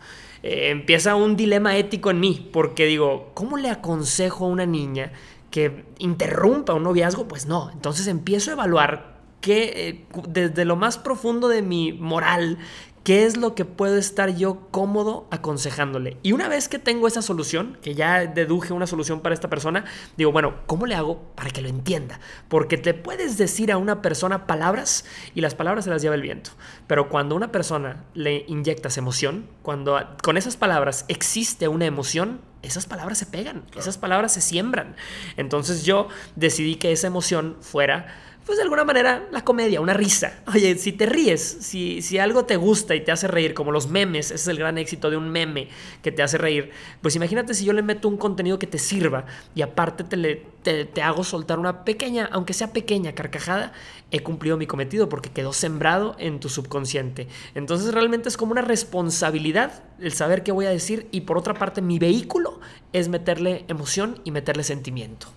Eh, 0.44 0.70
empieza 0.70 1.16
un 1.16 1.36
dilema 1.36 1.78
ético 1.78 2.12
en 2.12 2.20
mí, 2.20 2.50
porque 2.52 2.86
digo, 2.86 3.32
¿cómo 3.34 3.58
le 3.58 3.70
aconsejo 3.70 4.46
a 4.46 4.50
una 4.50 4.66
niña 4.66 5.14
que 5.50 5.86
interrumpa 6.00 6.74
un 6.74 6.84
noviazgo? 6.84 7.28
Pues 7.28 7.46
no, 7.46 7.72
entonces 7.72 8.08
empiezo 8.08 8.52
a 8.52 8.54
evaluar 8.54 9.14
que 9.40 9.64
eh, 9.76 10.06
desde 10.28 10.66
lo 10.66 10.76
más 10.76 10.98
profundo 10.98 11.48
de 11.48 11.62
mi 11.62 11.94
moral, 11.94 12.58
qué 13.04 13.26
es 13.26 13.38
lo 13.38 13.54
que 13.54 13.66
puedo 13.66 13.98
estar 13.98 14.36
yo 14.36 14.68
cómodo 14.72 15.28
aconsejándole. 15.30 16.18
Y 16.24 16.32
una 16.32 16.48
vez 16.48 16.70
que 16.70 16.80
tengo 16.80 17.08
esa 17.08 17.22
solución, 17.22 17.78
que 17.82 17.96
ya 17.96 18.26
deduje 18.26 18.74
una 18.74 18.88
solución 18.88 19.22
para 19.22 19.36
esta 19.36 19.50
persona, 19.50 19.86
digo, 20.18 20.32
bueno, 20.32 20.56
¿cómo 20.66 20.86
le 20.86 20.96
hago 20.96 21.22
para 21.36 21.50
que 21.50 21.62
lo 21.62 21.68
entienda? 21.68 22.20
Porque 22.48 22.78
te 22.78 22.94
puedes 22.94 23.38
decir 23.38 23.72
a 23.72 23.78
una 23.78 24.02
persona 24.02 24.48
palabras 24.48 25.06
y 25.36 25.42
las 25.42 25.56
palabras 25.56 25.86
se 25.86 25.92
las 25.92 26.02
lleva 26.02 26.16
el 26.16 26.22
viento. 26.22 26.52
Pero 26.88 27.10
cuando 27.10 27.36
a 27.36 27.38
una 27.38 27.52
persona 27.52 28.06
le 28.14 28.46
inyectas 28.48 28.98
emoción, 28.98 29.48
cuando 29.62 30.00
con 30.22 30.38
esas 30.38 30.56
palabras 30.56 31.06
existe 31.10 31.68
una 31.68 31.86
emoción, 31.86 32.40
esas 32.62 32.86
palabras 32.86 33.18
se 33.18 33.26
pegan, 33.26 33.64
esas 33.78 33.98
palabras 33.98 34.34
se 34.34 34.40
siembran. 34.40 34.96
Entonces 35.36 35.84
yo 35.84 36.08
decidí 36.38 36.76
que 36.76 36.94
esa 36.94 37.08
emoción 37.08 37.58
fuera 37.60 38.08
pues 38.46 38.58
de 38.58 38.64
alguna 38.64 38.84
manera, 38.84 39.28
la 39.32 39.46
comedia, 39.46 39.80
una 39.80 39.94
risa. 39.94 40.42
Oye, 40.54 40.78
si 40.78 40.92
te 40.92 41.06
ríes, 41.06 41.42
si, 41.62 42.02
si 42.02 42.18
algo 42.18 42.46
te 42.46 42.58
gusta 42.58 42.94
y 42.94 43.02
te 43.02 43.12
hace 43.12 43.28
reír, 43.28 43.54
como 43.54 43.72
los 43.72 43.88
memes, 43.88 44.28
ese 44.28 44.36
es 44.36 44.48
el 44.48 44.58
gran 44.58 44.78
éxito 44.78 45.10
de 45.10 45.18
un 45.18 45.30
meme 45.30 45.70
que 46.02 46.12
te 46.12 46.24
hace 46.24 46.38
reír, 46.38 46.72
pues 47.02 47.16
imagínate 47.16 47.54
si 47.54 47.64
yo 47.64 47.74
le 47.74 47.82
meto 47.82 48.08
un 48.08 48.18
contenido 48.18 48.60
que 48.60 48.68
te 48.68 48.80
sirva 48.80 49.26
y 49.56 49.62
aparte 49.62 50.04
te, 50.04 50.18
le, 50.18 50.46
te, 50.62 50.84
te 50.86 51.02
hago 51.02 51.24
soltar 51.24 51.58
una 51.58 51.86
pequeña, 51.86 52.28
aunque 52.32 52.54
sea 52.54 52.74
pequeña 52.74 53.14
carcajada, 53.14 53.72
he 54.12 54.20
cumplido 54.20 54.58
mi 54.58 54.68
cometido 54.68 55.08
porque 55.08 55.32
quedó 55.32 55.54
sembrado 55.54 56.16
en 56.20 56.40
tu 56.40 56.50
subconsciente. 56.50 57.28
Entonces 57.56 57.94
realmente 57.94 58.30
es 58.30 58.38
como 58.38 58.52
una 58.52 58.62
responsabilidad 58.62 59.84
el 60.00 60.12
saber 60.12 60.44
qué 60.44 60.52
voy 60.52 60.66
a 60.66 60.70
decir 60.70 61.08
y 61.12 61.22
por 61.22 61.38
otra 61.38 61.54
parte 61.54 61.82
mi 61.82 61.98
vehículo 61.98 62.60
es 62.92 63.08
meterle 63.08 63.66
emoción 63.70 64.20
y 64.24 64.32
meterle 64.32 64.64
sentimiento. 64.64 65.28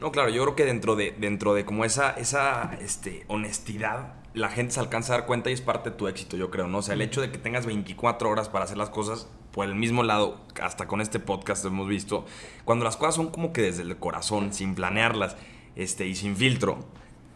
No, 0.00 0.12
claro, 0.12 0.30
yo 0.30 0.42
creo 0.42 0.56
que 0.56 0.64
dentro 0.64 0.96
de, 0.96 1.14
dentro 1.18 1.52
de 1.52 1.66
como 1.66 1.84
esa, 1.84 2.10
esa 2.12 2.74
este, 2.80 3.24
honestidad, 3.28 4.14
la 4.32 4.48
gente 4.48 4.72
se 4.72 4.80
alcanza 4.80 5.12
a 5.12 5.18
dar 5.18 5.26
cuenta 5.26 5.50
y 5.50 5.52
es 5.52 5.60
parte 5.60 5.90
de 5.90 5.96
tu 5.96 6.08
éxito, 6.08 6.38
yo 6.38 6.50
creo, 6.50 6.68
¿no? 6.68 6.78
O 6.78 6.82
sea, 6.82 6.94
el 6.94 7.02
hecho 7.02 7.20
de 7.20 7.30
que 7.30 7.36
tengas 7.36 7.66
24 7.66 8.30
horas 8.30 8.48
para 8.48 8.64
hacer 8.64 8.78
las 8.78 8.88
cosas 8.88 9.28
por 9.50 9.66
el 9.66 9.74
mismo 9.74 10.02
lado, 10.02 10.40
hasta 10.62 10.86
con 10.86 11.02
este 11.02 11.18
podcast 11.18 11.64
hemos 11.66 11.86
visto, 11.86 12.24
cuando 12.64 12.84
las 12.84 12.96
cosas 12.96 13.16
son 13.16 13.30
como 13.30 13.52
que 13.52 13.60
desde 13.60 13.82
el 13.82 13.94
corazón, 13.98 14.54
sin 14.54 14.74
planearlas, 14.74 15.36
este, 15.76 16.06
y 16.06 16.14
sin 16.14 16.34
filtro, 16.34 16.78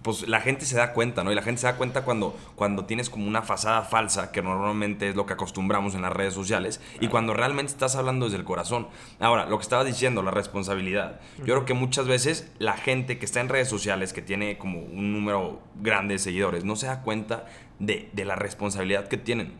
pues 0.05 0.29
la 0.29 0.43
gente 0.43 0.67
se 0.67 0.77
da 0.77 0.93
cuenta, 0.93 1.25
¿no? 1.25 1.33
Y 1.33 1.35
la 1.35 1.41
gente 1.41 1.62
se 1.62 1.67
da 1.67 1.77
cuenta 1.77 2.05
cuando, 2.05 2.37
cuando 2.56 2.85
tienes 2.85 3.09
como 3.09 3.27
una 3.27 3.41
fasada 3.41 3.81
falsa, 3.81 4.33
que 4.33 4.43
normalmente 4.43 5.09
es 5.09 5.17
lo 5.17 5.25
que 5.25 5.33
acostumbramos 5.33 5.95
en 5.95 6.03
las 6.03 6.12
redes 6.12 6.35
sociales, 6.35 6.79
y 7.01 7.09
cuando 7.09 7.33
realmente 7.33 7.73
estás 7.73 7.97
hablando 7.97 8.27
desde 8.27 8.37
el 8.37 8.45
corazón. 8.45 8.87
Ahora, 9.19 9.47
lo 9.47 9.56
que 9.56 9.62
estabas 9.62 9.87
diciendo, 9.87 10.23
la 10.23 10.31
responsabilidad. 10.31 11.23
Yo 11.39 11.45
creo 11.45 11.65
que 11.65 11.73
muchas 11.73 12.06
veces 12.06 12.53
la 12.59 12.75
gente 12.75 13.17
que 13.17 13.25
está 13.25 13.41
en 13.41 13.49
redes 13.49 13.69
sociales, 13.69 14.12
que 14.12 14.21
tiene 14.21 14.59
como 14.59 14.81
un 14.81 15.15
número 15.15 15.62
grande 15.81 16.15
de 16.15 16.19
seguidores, 16.19 16.65
no 16.65 16.77
se 16.77 16.87
da 16.87 17.01
cuenta 17.01 17.47
de, 17.79 18.11
de 18.12 18.27
la 18.27 18.37
responsabilidad 18.37 19.09
que 19.09 19.17
tienen. 19.17 19.55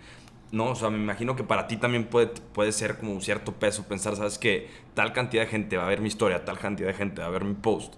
No, 0.53 0.67
o 0.67 0.75
sea, 0.75 0.91
me 0.91 0.99
imagino 0.99 1.37
que 1.37 1.43
para 1.45 1.69
ti 1.69 1.79
también 1.79 2.05
puede, 2.05 2.27
puede 2.27 2.73
ser 2.73 2.99
como 2.99 3.15
un 3.15 3.23
cierto 3.23 3.53
peso 3.53 3.85
pensar, 3.85 4.15
sabes 4.15 4.39
que 4.39 4.69
tal 4.93 5.15
cantidad 5.15 5.45
de 5.45 5.49
gente 5.49 5.79
va 5.79 5.87
a 5.87 5.89
ver 5.89 6.03
mi 6.03 6.09
historia, 6.09 6.45
tal 6.45 6.59
cantidad 6.59 6.89
de 6.89 6.95
gente 6.95 7.23
va 7.23 7.29
a 7.29 7.31
ver 7.31 7.45
mi 7.45 7.55
post 7.55 7.95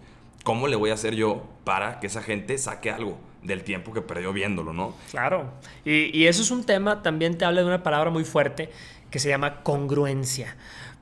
¿cómo 0.46 0.68
le 0.68 0.76
voy 0.76 0.90
a 0.90 0.94
hacer 0.94 1.16
yo 1.16 1.42
para 1.64 1.98
que 1.98 2.06
esa 2.06 2.22
gente 2.22 2.56
saque 2.56 2.92
algo 2.92 3.18
del 3.42 3.64
tiempo 3.64 3.92
que 3.92 4.00
perdió 4.00 4.32
viéndolo, 4.32 4.72
¿no? 4.72 4.94
Claro. 5.10 5.50
Y, 5.84 6.16
y 6.16 6.28
eso 6.28 6.40
es 6.40 6.52
un 6.52 6.62
tema, 6.62 7.02
también 7.02 7.36
te 7.36 7.44
habla 7.44 7.62
de 7.62 7.66
una 7.66 7.82
palabra 7.82 8.10
muy 8.10 8.22
fuerte 8.22 8.70
que 9.10 9.18
se 9.18 9.28
llama 9.28 9.64
congruencia. 9.64 10.56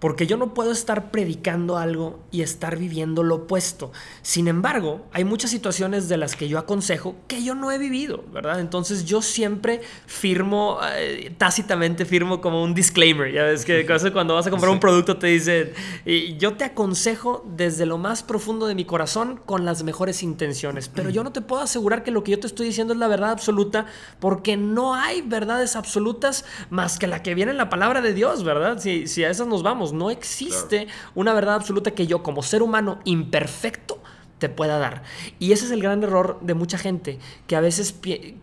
Porque 0.05 0.27
yo 0.27 0.37
no 0.37 0.53
puedo 0.53 0.71
estar 0.71 1.11
predicando 1.11 1.79
algo 1.79 2.19
y 2.31 2.43
estar 2.43 2.77
viviendo 2.77 3.23
lo 3.23 3.37
opuesto. 3.37 3.91
Sin 4.21 4.49
embargo, 4.49 5.07
hay 5.13 5.25
muchas 5.25 5.51
situaciones 5.51 6.11
de 6.11 6.19
las 6.19 6.37
que 6.37 6.47
yo 6.47 6.59
aconsejo 6.59 7.17
que 7.27 7.43
yo 7.43 7.55
no 7.55 7.73
he 7.73 7.79
vivido, 7.79 8.23
¿verdad? 8.31 8.61
Entonces 8.61 9.07
yo 9.07 9.23
siempre 9.23 9.81
firmo, 10.05 10.79
eh, 10.95 11.33
tácitamente 11.39 12.05
firmo 12.05 12.43
como 12.43 12.63
un 12.63 12.75
disclaimer. 12.75 13.33
Ya 13.33 13.45
ves 13.45 13.65
que 13.65 13.87
cuando 14.13 14.35
vas 14.35 14.47
a 14.47 14.51
comprar 14.51 14.71
un 14.71 14.79
producto 14.79 15.17
te 15.17 15.29
dicen, 15.29 15.73
y 16.05 16.37
yo 16.37 16.53
te 16.53 16.65
aconsejo 16.65 17.43
desde 17.57 17.87
lo 17.87 17.97
más 17.97 18.23
profundo 18.23 18.67
de 18.67 18.75
mi 18.75 18.85
corazón 18.85 19.41
con 19.47 19.65
las 19.65 19.85
mejores 19.85 20.23
intenciones. 20.23 20.91
Pero 20.91 21.09
yo 21.09 21.25
no 21.25 21.33
te 21.33 21.41
puedo 21.41 21.63
asegurar 21.63 22.03
que 22.03 22.11
lo 22.11 22.25
que 22.25 22.33
yo 22.33 22.41
te 22.41 22.47
estoy 22.47 22.67
diciendo 22.67 22.93
es 22.93 22.99
la 22.99 23.09
verdad 23.09 23.31
absoluta 23.31 23.87
porque 24.21 24.59
no 24.59 24.95
hay 24.95 25.23
verdades 25.23 25.77
absolutas 25.77 26.45
más 26.69 26.99
que 26.99 27.07
la 27.07 27.23
que 27.23 27.35
viene 27.35 27.53
en 27.53 27.57
la 27.57 27.71
palabra 27.71 28.03
de 28.03 28.13
Dios, 28.13 28.45
¿verdad? 28.45 28.79
Si, 28.79 29.07
si 29.07 29.25
a 29.25 29.31
esas 29.31 29.47
nos 29.47 29.63
vamos 29.63 29.94
no 29.95 30.11
existe 30.11 30.89
una 31.15 31.33
verdad 31.33 31.55
absoluta 31.55 31.93
que 31.93 32.07
yo 32.07 32.23
como 32.23 32.43
ser 32.43 32.63
humano 32.63 32.99
imperfecto 33.05 34.01
te 34.39 34.49
pueda 34.49 34.79
dar. 34.79 35.05
Y 35.39 35.53
ese 35.53 35.65
es 35.65 35.71
el 35.71 35.81
gran 35.81 36.03
error 36.03 36.39
de 36.43 36.55
mucha 36.55 36.77
gente, 36.77 37.19
que 37.47 37.57
a 37.57 37.61
veces 37.61 37.95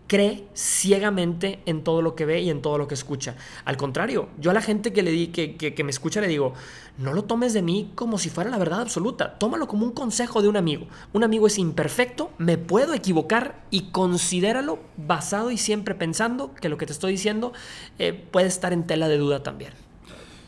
cree 0.06 0.48
ciegamente 0.54 1.60
en 1.66 1.84
todo 1.84 2.02
lo 2.02 2.14
que 2.16 2.24
ve 2.24 2.40
y 2.40 2.50
en 2.50 2.62
todo 2.62 2.78
lo 2.78 2.88
que 2.88 2.94
escucha. 2.94 3.36
Al 3.64 3.76
contrario, 3.76 4.28
yo 4.38 4.50
a 4.50 4.54
la 4.54 4.62
gente 4.62 4.92
que, 4.92 5.02
le 5.02 5.10
di, 5.10 5.28
que, 5.28 5.56
que, 5.56 5.84
me 5.84 5.90
escucha 5.90 6.20
le 6.20 6.28
digo, 6.28 6.54
no 6.98 7.12
lo 7.12 7.24
tomes 7.24 7.52
de 7.52 7.62
mí 7.62 7.92
como 7.94 8.18
si 8.18 8.30
fuera 8.30 8.50
la 8.50 8.58
verdad 8.58 8.80
absoluta, 8.80 9.38
tómalo 9.38 9.68
como 9.68 9.84
un 9.84 9.92
consejo 9.92 10.42
de 10.42 10.48
un 10.48 10.56
amigo. 10.56 10.86
Un 11.12 11.24
amigo 11.24 11.46
es 11.46 11.58
imperfecto, 11.58 12.30
me 12.38 12.58
puedo 12.58 12.94
equivocar 12.94 13.62
y 13.70 13.90
considéralo 13.90 14.80
basado 14.96 15.50
y 15.50 15.58
siempre 15.58 15.94
pensando 15.94 16.54
que 16.54 16.68
lo 16.68 16.78
que 16.78 16.86
te 16.86 16.92
estoy 16.92 17.12
diciendo 17.12 17.52
eh, 17.98 18.12
puede 18.12 18.48
estar 18.48 18.72
en 18.72 18.86
tela 18.86 19.08
de 19.08 19.18
duda 19.18 19.42
también. 19.42 19.72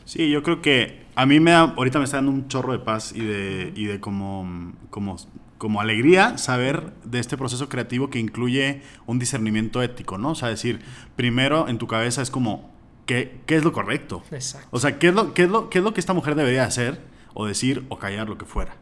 Sí, 0.05 0.31
yo 0.31 0.43
creo 0.43 0.61
que 0.61 1.05
a 1.15 1.27
mí 1.27 1.41
me 1.41 1.53
da, 1.53 1.61
ahorita 1.77 1.99
me 1.99 2.05
está 2.05 2.19
dando 2.19 2.33
un 2.33 2.49
chorro 2.49 2.73
de 2.73 2.79
paz 2.79 3.13
y 3.15 3.21
de, 3.21 3.73
y 3.75 3.87
de 3.87 4.01
como, 4.01 4.73
como, 4.91 5.17
como 5.59 5.81
alegría 5.81 6.39
saber 6.39 6.93
de 7.05 7.21
este 7.21 7.37
proceso 7.37 7.69
creativo 7.69 8.11
que 8.11 8.19
incluye 8.19 8.83
un 9.07 9.19
discernimiento 9.19 9.83
ético, 9.83 10.19
¿no? 10.19 10.31
O 10.31 10.35
sea, 10.35 10.49
decir, 10.49 10.81
primero 11.17 11.69
en 11.69 11.79
tu 11.79 11.87
cabeza 11.87 12.21
es 12.23 12.31
como, 12.31 12.71
¿qué, 13.07 13.41
qué 13.47 13.57
es 13.57 13.65
lo 13.65 13.73
correcto? 13.73 14.23
Exacto. 14.31 14.69
O 14.71 14.79
sea, 14.79 14.99
¿qué 14.99 15.09
es, 15.09 15.15
lo, 15.15 15.35
qué, 15.35 15.45
es 15.45 15.51
lo, 15.51 15.71
¿qué 15.71 15.79
es 15.79 15.85
lo 15.85 15.95
que 15.95 16.01
esta 16.01 16.13
mujer 16.13 16.35
debería 16.35 16.65
hacer? 16.65 17.01
O 17.33 17.47
decir, 17.47 17.85
o 17.89 17.99
callar, 17.99 18.29
lo 18.29 18.39
que 18.39 18.45
fuera. 18.45 18.77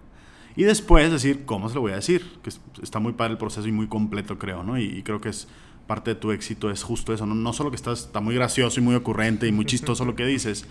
Y 0.56 0.64
después 0.64 1.10
decir, 1.10 1.44
¿cómo 1.46 1.68
se 1.68 1.74
lo 1.74 1.80
voy 1.80 1.92
a 1.92 1.96
decir? 1.96 2.38
Que 2.42 2.50
está 2.82 2.98
muy 2.98 3.12
padre 3.12 3.32
el 3.32 3.38
proceso 3.38 3.66
y 3.66 3.72
muy 3.72 3.86
completo, 3.86 4.38
creo, 4.38 4.62
¿no? 4.62 4.78
Y, 4.78 4.84
y 4.84 5.02
creo 5.02 5.20
que 5.20 5.30
es 5.30 5.48
parte 5.86 6.14
de 6.14 6.20
tu 6.20 6.32
éxito 6.32 6.70
es 6.70 6.82
justo 6.82 7.12
eso, 7.12 7.26
no, 7.26 7.34
no 7.34 7.52
solo 7.52 7.70
que 7.70 7.76
estás, 7.76 8.00
está 8.06 8.20
muy 8.20 8.34
gracioso 8.34 8.80
y 8.80 8.82
muy 8.82 8.94
ocurrente 8.94 9.46
y 9.46 9.52
muy 9.52 9.64
chistoso 9.66 10.04
lo 10.04 10.14
que 10.14 10.24
dices, 10.24 10.66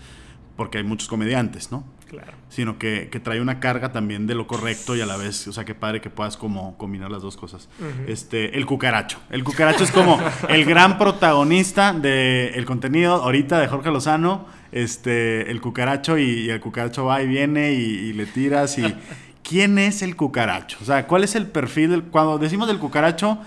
porque 0.56 0.78
hay 0.78 0.84
muchos 0.84 1.08
comediantes, 1.08 1.72
¿no? 1.72 1.84
Claro. 2.08 2.32
Sino 2.50 2.78
que, 2.78 3.08
que 3.10 3.20
trae 3.20 3.40
una 3.40 3.58
carga 3.58 3.90
también 3.90 4.26
de 4.26 4.34
lo 4.34 4.46
correcto 4.46 4.94
y 4.94 5.00
a 5.00 5.06
la 5.06 5.16
vez, 5.16 5.48
o 5.48 5.52
sea, 5.52 5.64
qué 5.64 5.74
padre 5.74 6.02
que 6.02 6.10
puedas 6.10 6.36
como 6.36 6.76
combinar 6.76 7.10
las 7.10 7.22
dos 7.22 7.36
cosas. 7.36 7.70
Este, 8.06 8.58
el 8.58 8.66
cucaracho. 8.66 9.18
El 9.30 9.44
cucaracho 9.44 9.84
es 9.84 9.90
como 9.90 10.20
el 10.48 10.64
gran 10.66 10.98
protagonista 10.98 11.94
del 11.94 12.64
contenido 12.66 13.14
ahorita 13.14 13.58
de 13.60 13.68
Jorge 13.68 13.90
Lozano. 13.90 14.46
Este, 14.72 15.50
el 15.50 15.60
cucaracho 15.60 16.18
y, 16.18 16.24
y 16.24 16.50
el 16.50 16.60
cucaracho 16.60 17.06
va 17.06 17.22
y 17.22 17.26
viene 17.26 17.72
y, 17.72 17.80
y 17.80 18.12
le 18.12 18.26
tiras 18.26 18.78
y... 18.78 18.94
¿Quién 19.42 19.76
es 19.78 20.02
el 20.02 20.16
cucaracho? 20.16 20.78
O 20.80 20.84
sea, 20.84 21.06
¿cuál 21.06 21.24
es 21.24 21.34
el 21.34 21.46
perfil 21.46 21.90
del... 21.90 22.02
Cuando 22.04 22.38
decimos 22.38 22.68
del 22.68 22.78
cucaracho, 22.78 23.38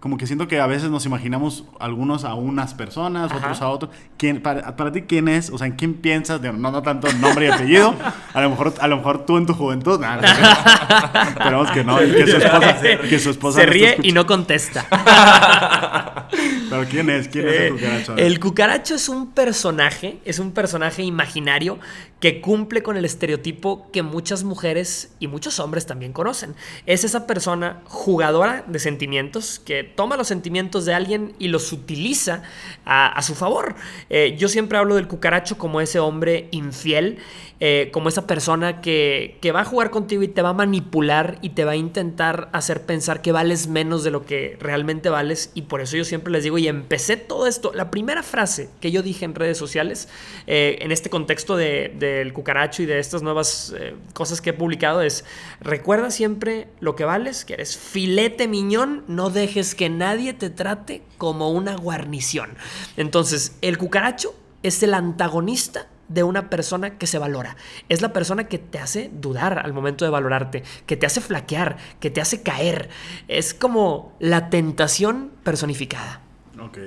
como 0.00 0.18
que 0.18 0.26
siento 0.26 0.46
que 0.48 0.60
a 0.60 0.66
veces 0.66 0.90
nos 0.90 1.06
imaginamos 1.06 1.64
algunos 1.80 2.24
a 2.24 2.34
unas 2.34 2.74
personas, 2.74 3.30
Ajá. 3.30 3.38
otros 3.38 3.62
a 3.62 3.68
otros. 3.68 3.90
¿Quién, 4.18 4.42
para, 4.42 4.76
para 4.76 4.92
ti, 4.92 5.02
¿quién 5.02 5.28
es? 5.28 5.48
O 5.50 5.56
sea, 5.56 5.66
¿en 5.66 5.74
quién 5.74 5.94
piensas? 5.94 6.42
De- 6.42 6.52
no, 6.52 6.70
no 6.70 6.82
tanto 6.82 7.10
nombre 7.14 7.46
y 7.46 7.50
apellido. 7.50 7.94
A 8.34 8.40
lo 8.42 8.50
mejor, 8.50 8.74
a 8.80 8.86
lo 8.88 8.98
mejor 8.98 9.24
tú 9.24 9.38
en 9.38 9.46
tu 9.46 9.54
juventud. 9.54 9.98
Nah, 10.00 10.16
no, 10.16 10.22
Esperemos 11.30 11.70
que 11.70 11.84
no. 11.84 11.98
que 11.98 12.26
su 12.26 12.36
esposa, 12.36 12.80
que 13.08 13.18
su 13.18 13.30
esposa 13.30 13.60
Se 13.60 13.66
ríe 13.66 13.96
y 14.02 14.12
no 14.12 14.26
contesta. 14.26 14.84
Pero 16.70 16.84
¿quién 16.90 17.10
es? 17.10 17.28
¿Quién 17.28 17.48
es 17.48 17.54
el 17.60 17.72
cucaracho? 17.74 18.16
Eh, 18.16 18.26
El 18.26 18.40
cucaracho 18.40 18.94
es 18.96 19.08
un 19.08 19.30
personaje, 19.32 20.18
es 20.24 20.38
un 20.38 20.52
personaje 20.52 21.02
imaginario 21.02 21.78
que 22.24 22.40
cumple 22.40 22.82
con 22.82 22.96
el 22.96 23.04
estereotipo 23.04 23.90
que 23.92 24.02
muchas 24.02 24.44
mujeres 24.44 25.12
y 25.20 25.28
muchos 25.28 25.60
hombres 25.60 25.84
también 25.84 26.14
conocen. 26.14 26.54
Es 26.86 27.04
esa 27.04 27.26
persona 27.26 27.82
jugadora 27.84 28.64
de 28.66 28.78
sentimientos 28.78 29.58
que 29.58 29.84
toma 29.84 30.16
los 30.16 30.28
sentimientos 30.28 30.86
de 30.86 30.94
alguien 30.94 31.34
y 31.38 31.48
los 31.48 31.70
utiliza 31.70 32.42
a, 32.86 33.20
su 33.20 33.34
favor. 33.34 33.74
Eh, 34.08 34.36
yo 34.38 34.48
siempre 34.48 34.78
hablo 34.78 34.94
del 34.94 35.06
cucaracho 35.06 35.58
como 35.58 35.82
ese 35.82 35.98
hombre 35.98 36.48
infiel, 36.50 37.18
eh, 37.60 37.90
como 37.92 38.08
esa 38.08 38.26
persona 38.26 38.80
que, 38.80 39.38
que 39.40 39.52
va 39.52 39.60
a 39.60 39.64
jugar 39.64 39.90
contigo 39.90 40.22
y 40.22 40.28
te 40.28 40.42
va 40.42 40.48
a 40.50 40.54
manipular 40.54 41.38
y 41.40 41.50
te 41.50 41.64
va 41.64 41.72
a 41.72 41.76
intentar 41.76 42.48
hacer 42.52 42.82
pensar 42.82 43.22
que 43.22 43.32
vales 43.32 43.68
menos 43.68 44.02
de 44.02 44.10
lo 44.10 44.24
que 44.24 44.56
realmente 44.60 45.10
vales. 45.10 45.50
Y 45.54 45.62
por 45.62 45.82
eso 45.82 45.96
yo 45.96 46.04
siempre 46.04 46.32
les 46.32 46.42
digo, 46.42 46.56
y 46.56 46.68
empecé 46.68 47.16
todo 47.18 47.46
esto, 47.46 47.72
la 47.74 47.90
primera 47.90 48.22
frase 48.22 48.70
que 48.80 48.90
yo 48.90 49.02
dije 49.02 49.26
en 49.26 49.34
redes 49.34 49.58
sociales, 49.58 50.08
eh, 50.46 50.78
en 50.80 50.90
este 50.90 51.10
contexto 51.10 51.56
de- 51.56 51.92
del 52.18 52.32
cucaracho 52.32 52.82
y 52.82 52.86
de 52.86 52.98
estas 52.98 53.22
nuevas 53.22 53.74
eh, 53.78 53.94
cosas 54.12 54.40
que 54.40 54.50
he 54.50 54.52
publicado, 54.52 55.02
es, 55.02 55.24
recuerda 55.60 56.10
siempre 56.10 56.68
lo 56.80 56.96
que 56.96 57.04
vales, 57.04 57.44
que 57.44 57.54
eres 57.54 57.76
filete 57.76 58.48
miñón, 58.48 59.04
no 59.08 59.30
dejes 59.30 59.74
que 59.74 59.88
nadie 59.90 60.32
te 60.32 60.50
trate 60.50 61.02
como 61.18 61.50
una 61.50 61.76
guarnición. 61.76 62.56
Entonces, 62.96 63.56
el 63.60 63.78
cucaracho 63.78 64.34
es 64.62 64.82
el 64.82 64.94
antagonista 64.94 65.88
de 66.08 66.22
una 66.22 66.50
persona 66.50 66.98
que 66.98 67.06
se 67.06 67.18
valora. 67.18 67.56
Es 67.88 68.02
la 68.02 68.12
persona 68.12 68.44
que 68.44 68.58
te 68.58 68.78
hace 68.78 69.10
dudar 69.12 69.58
al 69.58 69.72
momento 69.72 70.04
de 70.04 70.10
valorarte, 70.10 70.62
que 70.86 70.96
te 70.96 71.06
hace 71.06 71.20
flaquear, 71.20 71.76
que 72.00 72.10
te 72.10 72.20
hace 72.20 72.42
caer. 72.42 72.90
Es 73.28 73.54
como 73.54 74.16
la 74.20 74.50
tentación 74.50 75.32
personificada. 75.42 76.20
Ok. 76.60 76.78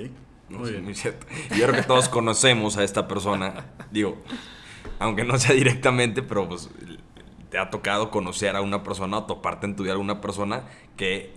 Muy 0.48 0.66
sí, 0.66 0.72
bien. 0.72 0.84
muy 0.84 0.94
cierto. 0.94 1.26
Yo 1.50 1.66
creo 1.66 1.72
que 1.72 1.82
todos 1.82 2.08
conocemos 2.08 2.76
a 2.76 2.84
esta 2.84 3.06
persona. 3.06 3.66
Digo, 3.90 4.22
aunque 4.98 5.24
no 5.24 5.38
sea 5.38 5.54
directamente, 5.54 6.22
pero 6.22 6.48
pues 6.48 6.68
te 7.50 7.58
ha 7.58 7.70
tocado 7.70 8.10
conocer 8.10 8.56
a 8.56 8.60
una 8.60 8.82
persona 8.82 9.18
o 9.18 9.24
toparte 9.24 9.66
en 9.66 9.74
tu 9.76 9.82
vida 9.84 9.94
a 9.94 9.98
una 9.98 10.20
persona 10.20 10.64
que 10.96 11.32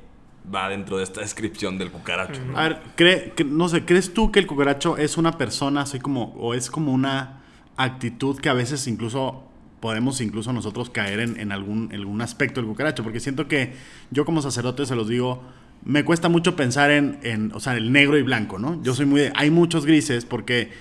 va 0.53 0.67
dentro 0.69 0.97
de 0.97 1.03
esta 1.03 1.21
descripción 1.21 1.77
del 1.77 1.91
cucaracho. 1.91 2.41
A 2.55 2.63
ver, 2.63 2.81
cree- 2.95 3.33
no 3.45 3.69
sé, 3.69 3.85
¿crees 3.85 4.13
tú 4.13 4.31
que 4.31 4.39
el 4.39 4.47
cucaracho 4.47 4.97
es 4.97 5.17
una 5.17 5.37
persona 5.37 5.81
así 5.81 5.99
como, 5.99 6.33
o 6.37 6.53
es 6.53 6.69
como 6.69 6.91
una 6.91 7.41
actitud 7.77 8.37
que 8.39 8.49
a 8.49 8.53
veces 8.53 8.85
incluso 8.87 9.43
podemos 9.79 10.21
incluso 10.21 10.53
nosotros 10.53 10.91
caer 10.91 11.19
en, 11.21 11.39
en 11.39 11.51
algún, 11.51 11.89
algún 11.93 12.21
aspecto 12.21 12.59
del 12.61 12.67
cucaracho? 12.69 13.03
Porque 13.03 13.19
siento 13.19 13.47
que 13.47 13.73
yo 14.11 14.25
como 14.25 14.41
sacerdote 14.41 14.85
se 14.85 14.95
los 14.95 15.07
digo, 15.07 15.41
me 15.83 16.03
cuesta 16.03 16.29
mucho 16.29 16.55
pensar 16.55 16.91
en, 16.91 17.19
en, 17.23 17.51
o 17.53 17.59
sea, 17.59 17.75
el 17.75 17.91
negro 17.91 18.17
y 18.17 18.21
blanco, 18.21 18.59
¿no? 18.59 18.81
Yo 18.83 18.93
soy 18.93 19.05
muy 19.07 19.21
de, 19.21 19.33
hay 19.35 19.49
muchos 19.49 19.85
grises 19.87 20.25
porque 20.25 20.71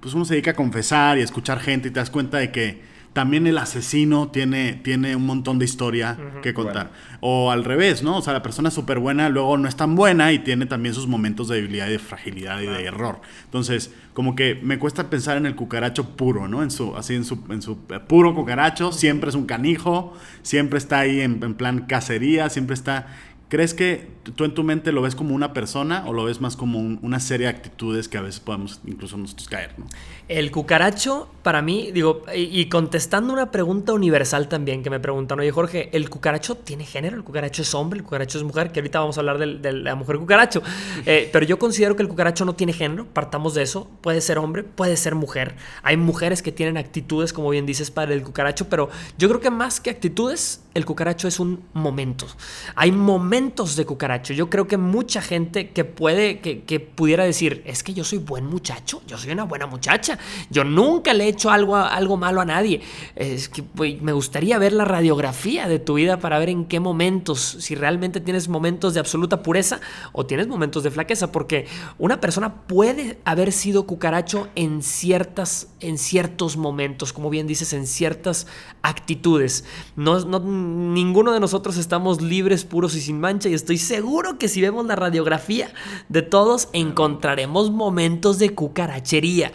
pues 0.00 0.14
uno 0.14 0.24
se 0.24 0.34
dedica 0.34 0.52
a 0.52 0.54
confesar 0.54 1.18
y 1.18 1.22
a 1.22 1.24
escuchar 1.24 1.60
gente 1.60 1.88
y 1.88 1.90
te 1.90 2.00
das 2.00 2.10
cuenta 2.10 2.38
de 2.38 2.52
que 2.52 2.94
también 3.14 3.46
el 3.46 3.56
asesino 3.58 4.28
tiene, 4.28 4.80
tiene 4.82 5.14
un 5.14 5.24
montón 5.24 5.60
de 5.60 5.64
historia 5.64 6.18
que 6.42 6.52
contar. 6.52 6.90
O 7.20 7.52
al 7.52 7.64
revés, 7.64 8.02
¿no? 8.02 8.18
O 8.18 8.22
sea, 8.22 8.32
la 8.32 8.42
persona 8.42 8.68
es 8.68 8.74
súper 8.74 8.98
buena, 8.98 9.28
luego 9.28 9.56
no 9.56 9.68
es 9.68 9.76
tan 9.76 9.94
buena 9.94 10.32
y 10.32 10.40
tiene 10.40 10.66
también 10.66 10.96
sus 10.96 11.06
momentos 11.06 11.46
de 11.46 11.56
debilidad 11.56 11.86
y 11.86 11.92
de 11.92 11.98
fragilidad 12.00 12.60
y 12.60 12.66
de 12.66 12.84
error. 12.84 13.20
Entonces, 13.44 13.92
como 14.14 14.34
que 14.34 14.58
me 14.62 14.80
cuesta 14.80 15.10
pensar 15.10 15.36
en 15.36 15.46
el 15.46 15.54
cucaracho 15.54 16.16
puro, 16.16 16.48
¿no? 16.48 16.64
En 16.64 16.72
su, 16.72 16.96
así 16.96 17.14
en 17.14 17.24
su, 17.24 17.38
en 17.50 17.62
su 17.62 17.78
eh, 17.88 18.00
puro 18.00 18.34
cucaracho, 18.34 18.90
siempre 18.90 19.30
es 19.30 19.36
un 19.36 19.46
canijo, 19.46 20.12
siempre 20.42 20.78
está 20.78 20.98
ahí 20.98 21.20
en, 21.20 21.40
en 21.42 21.54
plan 21.54 21.86
cacería, 21.86 22.50
siempre 22.50 22.74
está... 22.74 23.06
¿Crees 23.48 23.74
que 23.74 24.08
tú 24.36 24.44
en 24.44 24.54
tu 24.54 24.64
mente 24.64 24.90
lo 24.90 25.02
ves 25.02 25.14
como 25.14 25.34
una 25.34 25.52
persona 25.52 26.04
o 26.06 26.12
lo 26.12 26.24
ves 26.24 26.40
más 26.40 26.56
como 26.56 26.78
un- 26.78 26.98
una 27.02 27.20
serie 27.20 27.46
de 27.46 27.52
actitudes 27.52 28.08
que 28.08 28.18
a 28.18 28.22
veces 28.22 28.40
podemos 28.40 28.80
incluso 28.86 29.16
nosotros 29.16 29.48
caer, 29.48 29.74
¿no? 29.78 29.86
El 30.26 30.50
cucaracho, 30.50 31.28
para 31.42 31.60
mí, 31.60 31.90
digo, 31.92 32.22
y, 32.34 32.66
contestando 32.70 33.30
una 33.30 33.50
pregunta 33.50 33.92
universal 33.92 34.48
también 34.48 34.82
que 34.82 34.88
me 34.88 34.98
preguntan, 34.98 35.38
oye 35.38 35.50
Jorge, 35.50 35.90
¿el 35.92 36.08
cucaracho 36.08 36.54
tiene 36.54 36.86
género? 36.86 37.16
¿El 37.16 37.24
cucaracho 37.24 37.60
es 37.60 37.74
hombre? 37.74 37.98
¿El 37.98 38.04
cucaracho 38.04 38.38
es 38.38 38.44
mujer? 38.44 38.72
Que 38.72 38.80
ahorita 38.80 39.00
vamos 39.00 39.18
a 39.18 39.20
hablar 39.20 39.36
de, 39.36 39.72
la 39.72 39.94
mujer 39.94 40.16
cucaracho. 40.16 40.62
Eh, 41.06 41.28
pero 41.32 41.44
yo 41.44 41.58
considero 41.58 41.96
que 41.96 42.02
el 42.02 42.08
cucaracho 42.08 42.44
no 42.44 42.54
tiene 42.54 42.72
género, 42.72 43.06
partamos 43.06 43.52
de 43.54 43.62
eso. 43.62 43.90
Puede 44.00 44.20
ser 44.20 44.38
hombre, 44.38 44.62
puede 44.62 44.96
ser 44.96 45.14
mujer. 45.14 45.54
Hay 45.82 45.96
mujeres 45.96 46.40
que 46.40 46.50
tienen 46.50 46.78
actitudes, 46.78 47.32
como 47.32 47.50
bien 47.50 47.66
dices, 47.66 47.90
para 47.90 48.14
el 48.14 48.22
cucaracho, 48.22 48.68
pero 48.68 48.88
yo 49.18 49.28
creo 49.28 49.40
que 49.40 49.50
más 49.50 49.80
que 49.80 49.90
actitudes, 49.90 50.62
el 50.72 50.86
cucaracho 50.86 51.28
es 51.28 51.40
un 51.40 51.64
momento. 51.74 52.26
Hay 52.74 52.90
momentos 52.90 53.76
de 53.76 53.84
cucaracho. 53.84 54.32
Yo 54.32 54.48
creo 54.48 54.66
que 54.66 54.78
mucha 54.78 55.20
gente 55.20 55.70
que 55.70 55.84
puede, 55.84 56.40
que, 56.40 56.62
que 56.62 56.80
pudiera 56.80 57.24
decir, 57.24 57.62
es 57.66 57.82
que 57.82 57.92
yo 57.92 58.04
soy 58.04 58.18
buen 58.18 58.46
muchacho, 58.46 59.02
yo 59.06 59.18
soy 59.18 59.32
una 59.32 59.44
buena 59.44 59.66
muchacha, 59.66 60.13
yo 60.50 60.64
nunca 60.64 61.12
le 61.14 61.24
he 61.24 61.28
hecho 61.28 61.50
algo, 61.50 61.76
algo 61.76 62.16
malo 62.16 62.40
a 62.40 62.44
nadie. 62.44 62.80
Es 63.16 63.48
que 63.48 63.62
pues, 63.62 64.00
me 64.02 64.12
gustaría 64.12 64.58
ver 64.58 64.72
la 64.72 64.84
radiografía 64.84 65.68
de 65.68 65.78
tu 65.78 65.94
vida 65.94 66.18
para 66.18 66.38
ver 66.38 66.48
en 66.48 66.64
qué 66.66 66.80
momentos, 66.80 67.56
si 67.60 67.74
realmente 67.74 68.20
tienes 68.20 68.48
momentos 68.48 68.94
de 68.94 69.00
absoluta 69.00 69.42
pureza 69.42 69.80
o 70.12 70.26
tienes 70.26 70.46
momentos 70.48 70.82
de 70.82 70.90
flaqueza, 70.90 71.32
porque 71.32 71.66
una 71.98 72.20
persona 72.20 72.66
puede 72.66 73.18
haber 73.24 73.52
sido 73.52 73.86
cucaracho 73.86 74.48
en 74.54 74.82
ciertas, 74.82 75.68
en 75.80 75.98
ciertos 75.98 76.56
momentos, 76.56 77.12
como 77.12 77.30
bien 77.30 77.46
dices, 77.46 77.72
en 77.72 77.86
ciertas 77.86 78.46
actitudes. 78.82 79.64
No, 79.96 80.20
no- 80.20 80.38
ninguno 80.40 81.32
de 81.32 81.40
nosotros 81.40 81.76
estamos 81.76 82.20
libres, 82.22 82.64
puros 82.64 82.94
y 82.94 83.00
sin 83.00 83.18
mancha, 83.20 83.48
y 83.48 83.54
estoy 83.54 83.78
seguro 83.78 84.38
que 84.38 84.48
si 84.48 84.60
vemos 84.60 84.86
la 84.86 84.96
radiografía 84.96 85.72
de 86.08 86.22
todos, 86.22 86.68
encontraremos 86.72 87.70
momentos 87.70 88.38
de 88.38 88.50
cucarachería. 88.54 89.52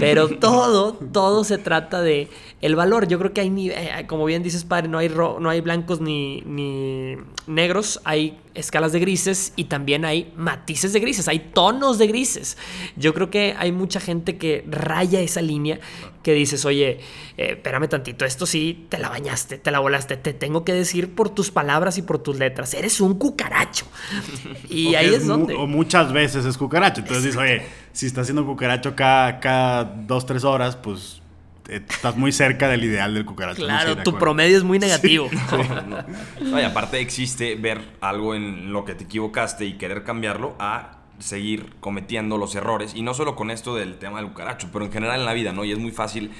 Pero 0.00 0.28
todo, 0.40 0.94
todo 0.94 1.44
se 1.44 1.58
trata 1.58 2.00
de 2.02 2.28
el 2.60 2.74
valor. 2.76 3.06
Yo 3.08 3.18
creo 3.18 3.32
que 3.32 3.40
hay, 3.42 3.50
ni- 3.50 3.70
eh, 3.70 4.04
como 4.08 4.24
bien 4.24 4.42
dices, 4.42 4.64
padre, 4.64 4.88
no 4.88 4.98
hay, 4.98 5.08
ro- 5.08 5.38
no 5.40 5.48
hay 5.50 5.60
blancos 5.60 6.00
ni, 6.00 6.40
ni 6.42 7.16
negros, 7.46 8.00
hay 8.04 8.38
escalas 8.54 8.92
de 8.92 8.98
grises 9.00 9.52
y 9.56 9.64
también 9.64 10.04
hay 10.04 10.32
matices 10.36 10.92
de 10.92 11.00
grises, 11.00 11.28
hay 11.28 11.38
tonos 11.38 11.98
de 11.98 12.06
grises. 12.08 12.58
Yo 12.96 13.14
creo 13.14 13.30
que 13.30 13.54
hay 13.56 13.70
mucha 13.72 14.00
gente 14.00 14.36
que 14.36 14.64
raya 14.68 15.20
esa 15.20 15.40
línea 15.40 15.78
que 16.22 16.34
dices, 16.34 16.64
oye, 16.66 17.00
eh, 17.38 17.52
espérame 17.52 17.88
tantito, 17.88 18.26
esto 18.26 18.44
sí, 18.44 18.84
te 18.90 18.98
la 18.98 19.08
bañaste, 19.08 19.56
te 19.56 19.70
la 19.70 19.78
volaste, 19.78 20.18
te 20.18 20.34
tengo 20.34 20.64
que 20.64 20.74
decir 20.74 21.14
por 21.14 21.30
tus 21.30 21.50
palabras 21.50 21.96
y 21.96 22.02
por 22.02 22.18
tus 22.18 22.38
letras, 22.38 22.74
eres 22.74 23.00
un 23.00 23.14
cucaracho. 23.14 23.86
Y 24.68 24.94
ahí 24.94 25.14
es 25.14 25.22
mu- 25.24 25.28
donde... 25.28 25.54
O 25.54 25.66
muchas 25.66 26.12
veces 26.12 26.44
es 26.44 26.56
cucaracho. 26.58 27.00
Entonces 27.00 27.24
dices, 27.24 27.38
oye, 27.40 27.62
si 27.92 28.06
estás 28.06 28.22
haciendo 28.22 28.46
cucaracho 28.46 28.94
cada, 28.94 29.40
cada 29.40 29.84
dos, 29.84 30.26
tres 30.26 30.44
horas, 30.44 30.76
pues 30.76 31.20
eh, 31.68 31.82
estás 31.88 32.16
muy 32.16 32.32
cerca 32.32 32.68
del 32.68 32.84
ideal 32.84 33.14
del 33.14 33.24
cucaracho. 33.24 33.62
Claro, 33.62 33.96
tu 33.98 34.18
promedio 34.18 34.56
es 34.56 34.64
muy 34.64 34.78
negativo. 34.78 35.28
No, 35.50 35.82
no. 35.82 36.04
No, 36.40 36.60
y 36.60 36.62
aparte 36.62 37.00
existe 37.00 37.54
ver 37.54 37.80
algo 38.00 38.34
en 38.34 38.72
lo 38.72 38.84
que 38.84 38.94
te 38.94 39.04
equivocaste 39.04 39.64
y 39.64 39.74
querer 39.74 40.04
cambiarlo 40.04 40.54
a 40.58 40.98
seguir 41.18 41.74
cometiendo 41.80 42.38
los 42.38 42.54
errores. 42.54 42.94
Y 42.94 43.02
no 43.02 43.14
solo 43.14 43.36
con 43.36 43.50
esto 43.50 43.74
del 43.74 43.98
tema 43.98 44.18
del 44.18 44.28
cucaracho, 44.28 44.68
pero 44.72 44.84
en 44.84 44.92
general 44.92 45.20
en 45.20 45.26
la 45.26 45.32
vida, 45.32 45.52
¿no? 45.52 45.64
Y 45.64 45.72
es 45.72 45.78
muy 45.78 45.90
fácil, 45.90 46.30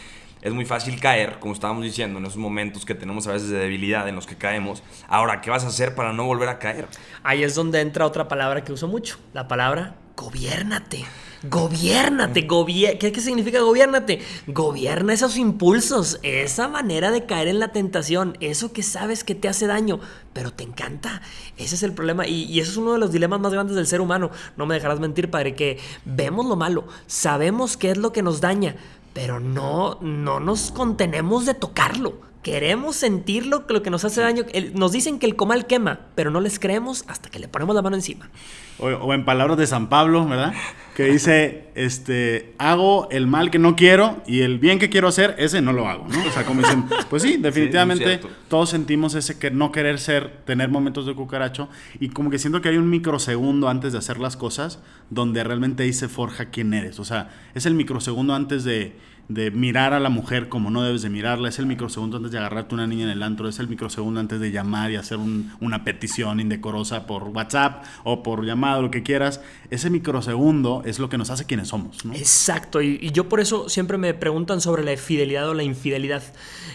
es 0.43 0.53
muy 0.53 0.65
fácil 0.65 0.99
caer, 1.01 1.39
como 1.39 1.53
estábamos 1.55 1.85
diciendo, 1.85 2.19
en 2.19 2.27
esos 2.27 2.39
momentos 2.39 2.85
que 2.85 2.95
tenemos 2.95 3.27
a 3.27 3.33
veces 3.33 3.51
de 3.51 3.59
debilidad 3.59 4.09
en 4.09 4.15
los 4.17 4.27
que 4.27 4.37
caemos. 4.37 4.83
Ahora, 5.09 5.41
¿qué 5.41 5.51
vas 5.51 5.65
a 5.65 5.69
hacer 5.69 5.95
para 5.95 6.13
no 6.13 6.25
volver 6.25 6.49
a 6.49 6.59
caer? 6.59 6.89
Ahí 7.23 7.43
es 7.43 7.55
donde 7.55 7.81
entra 7.81 8.07
otra 8.07 8.27
palabra 8.27 8.65
que 8.65 8.73
uso 8.73 8.89
mucho, 8.89 9.19
la 9.33 9.49
palabra 9.49 9.97
gobiérnate. 10.17 11.05
Gobiérnate, 11.43 12.43
gobier 12.43 12.99
¿Qué, 12.99 13.13
¿qué 13.13 13.21
significa 13.23 13.61
gobiérnate? 13.61 14.21
Gobierna 14.47 15.15
esos 15.15 15.39
impulsos, 15.39 16.21
esa 16.23 16.69
manera 16.69 17.11
de 17.11 17.25
caer 17.25 17.49
en 17.49 17.59
la 17.59 17.73
tentación, 17.73 18.37
eso 18.41 18.75
que 18.75 18.83
sabes 18.83 19.25
que 19.25 19.35
te 19.35 19.49
hace 19.49 19.67
daño, 19.67 20.01
pero 20.35 20.53
te 20.53 20.65
encanta. 20.65 21.23
Ese 21.57 21.77
es 21.77 21.83
el 21.83 21.95
problema 21.95 22.27
y, 22.27 22.45
y 22.45 22.61
eso 22.61 22.73
es 22.73 22.77
uno 22.77 22.93
de 22.93 22.99
los 22.99 23.11
dilemas 23.11 23.41
más 23.41 23.55
grandes 23.55 23.75
del 23.75 23.87
ser 23.87 24.03
humano. 24.03 24.31
No 24.59 24.67
me 24.67 24.75
dejarás 24.75 25.01
mentir, 25.01 25.31
padre, 25.31 25.55
que 25.55 25.79
vemos 26.05 26.45
lo 26.45 26.57
malo, 26.57 26.85
sabemos 27.07 27.79
qué 27.79 27.93
es 27.93 27.97
lo 27.97 28.13
que 28.13 28.23
nos 28.23 28.43
daña, 28.43 28.77
pero 29.15 29.41
no, 29.41 29.99
no 30.03 30.41
nos 30.41 30.71
contenemos 30.71 31.47
de 31.47 31.55
tocarlo. 31.55 32.30
Queremos 32.43 32.97
sentir 32.97 33.45
lo, 33.47 33.65
lo 33.69 33.83
que 33.83 33.91
nos 33.91 34.05
hace 34.05 34.23
daño. 34.23 34.45
nos 34.75 34.93
dicen 34.93 35.19
que 35.19 35.27
el 35.27 35.37
comal 35.37 35.67
quema, 35.67 36.01
pero 36.15 36.31
no 36.31 36.41
les 36.41 36.59
creemos 36.59 37.05
hasta 37.07 37.29
que 37.29 37.39
le 37.39 37.49
ponemos 37.49 37.75
la 37.75 37.83
mano 37.83 37.97
encima. 37.97 38.31
O, 38.79 39.13
en 39.13 39.27
palabras 39.27 39.59
de 39.59 39.67
San 39.67 39.91
Pablo, 39.91 40.27
¿verdad? 40.27 40.55
Que 40.97 41.05
dice, 41.05 41.69
este, 41.75 42.55
hago 42.57 43.09
el 43.11 43.27
mal 43.27 43.51
que 43.51 43.59
no 43.59 43.77
quiero 43.77 44.23
y 44.27 44.41
el 44.41 44.59
bien 44.59 44.79
que 44.79 44.89
quiero 44.89 45.09
hacer, 45.09 45.35
ese 45.39 45.61
no 45.61 45.75
lo 45.75 45.87
hago, 45.87 46.09
¿no? 46.09 46.25
O 46.25 46.31
sea, 46.31 46.47
como 46.47 46.63
dicen, 46.63 46.87
pues 47.11 47.23
sí, 47.23 47.37
definitivamente 47.41 48.21
todos 48.49 48.71
sentimos 48.71 49.15
ese 49.15 49.39
que 49.39 49.51
no 49.51 49.71
querer 49.71 49.99
ser, 49.99 50.39
tener 50.47 50.71
momentos 50.71 51.05
de 51.05 51.15
cucaracho 51.15 51.69
y 52.01 52.09
como 52.09 52.31
que 52.31 52.39
siento 52.39 52.63
que 52.63 52.71
hay 52.71 52.79
un 52.79 52.89
microsegundo 52.89 53.69
antes 53.69 53.93
de 53.93 53.99
hacer 53.99 54.19
las 54.19 54.39
cosas 54.39 54.79
donde 55.11 55.45
realmente 55.45 55.83
ahí 55.83 55.93
se 55.93 56.09
forja 56.09 56.47
quién 56.47 56.73
eres. 56.73 57.01
O 57.01 57.05
sea, 57.05 57.29
es 57.55 57.67
el 57.67 57.75
microsegundo 57.75 58.35
antes 58.35 58.65
de 58.65 58.97
de 59.31 59.53
mirar 59.53 59.93
a 59.93 60.01
la 60.01 60.09
mujer 60.09 60.49
como 60.49 60.73
no 60.73 60.83
debes 60.83 61.03
de 61.03 61.09
mirarla, 61.09 61.49
es 61.49 61.61
el 61.61 61.67
microsegundo 61.67 62.17
antes 62.17 62.33
de 62.33 62.39
agarrarte 62.39 62.75
una 62.75 62.89
niña 62.89 63.05
en 63.05 63.11
el 63.11 63.23
antro, 63.23 63.49
es 63.49 63.61
el 63.61 63.69
microsegundo 63.69 64.19
antes 64.19 64.41
de 64.41 64.51
llamar 64.51 64.91
y 64.91 64.97
hacer 64.97 65.19
una 65.61 65.85
petición 65.85 66.41
indecorosa 66.41 67.07
por 67.07 67.23
WhatsApp 67.23 67.85
o 68.03 68.25
por 68.25 68.45
llamado, 68.45 68.83
lo 68.83 68.91
que 68.91 69.05
quieras. 69.05 69.41
Ese 69.71 69.89
microsegundo 69.89 70.83
es 70.85 70.99
lo 70.99 71.09
que 71.09 71.17
nos 71.17 71.31
hace 71.31 71.45
quienes 71.45 71.69
somos. 71.69 72.05
Exacto, 72.13 72.83
y, 72.83 73.11
yo 73.13 73.29
por 73.29 73.39
eso 73.39 73.69
siempre 73.69 73.99
me 73.99 74.15
preguntan 74.15 74.61
sobre 74.61 74.83
la 74.83 74.97
fidelidad 74.97 75.49
o 75.49 75.55
la 75.55 75.63
infidelidad. 75.63 76.25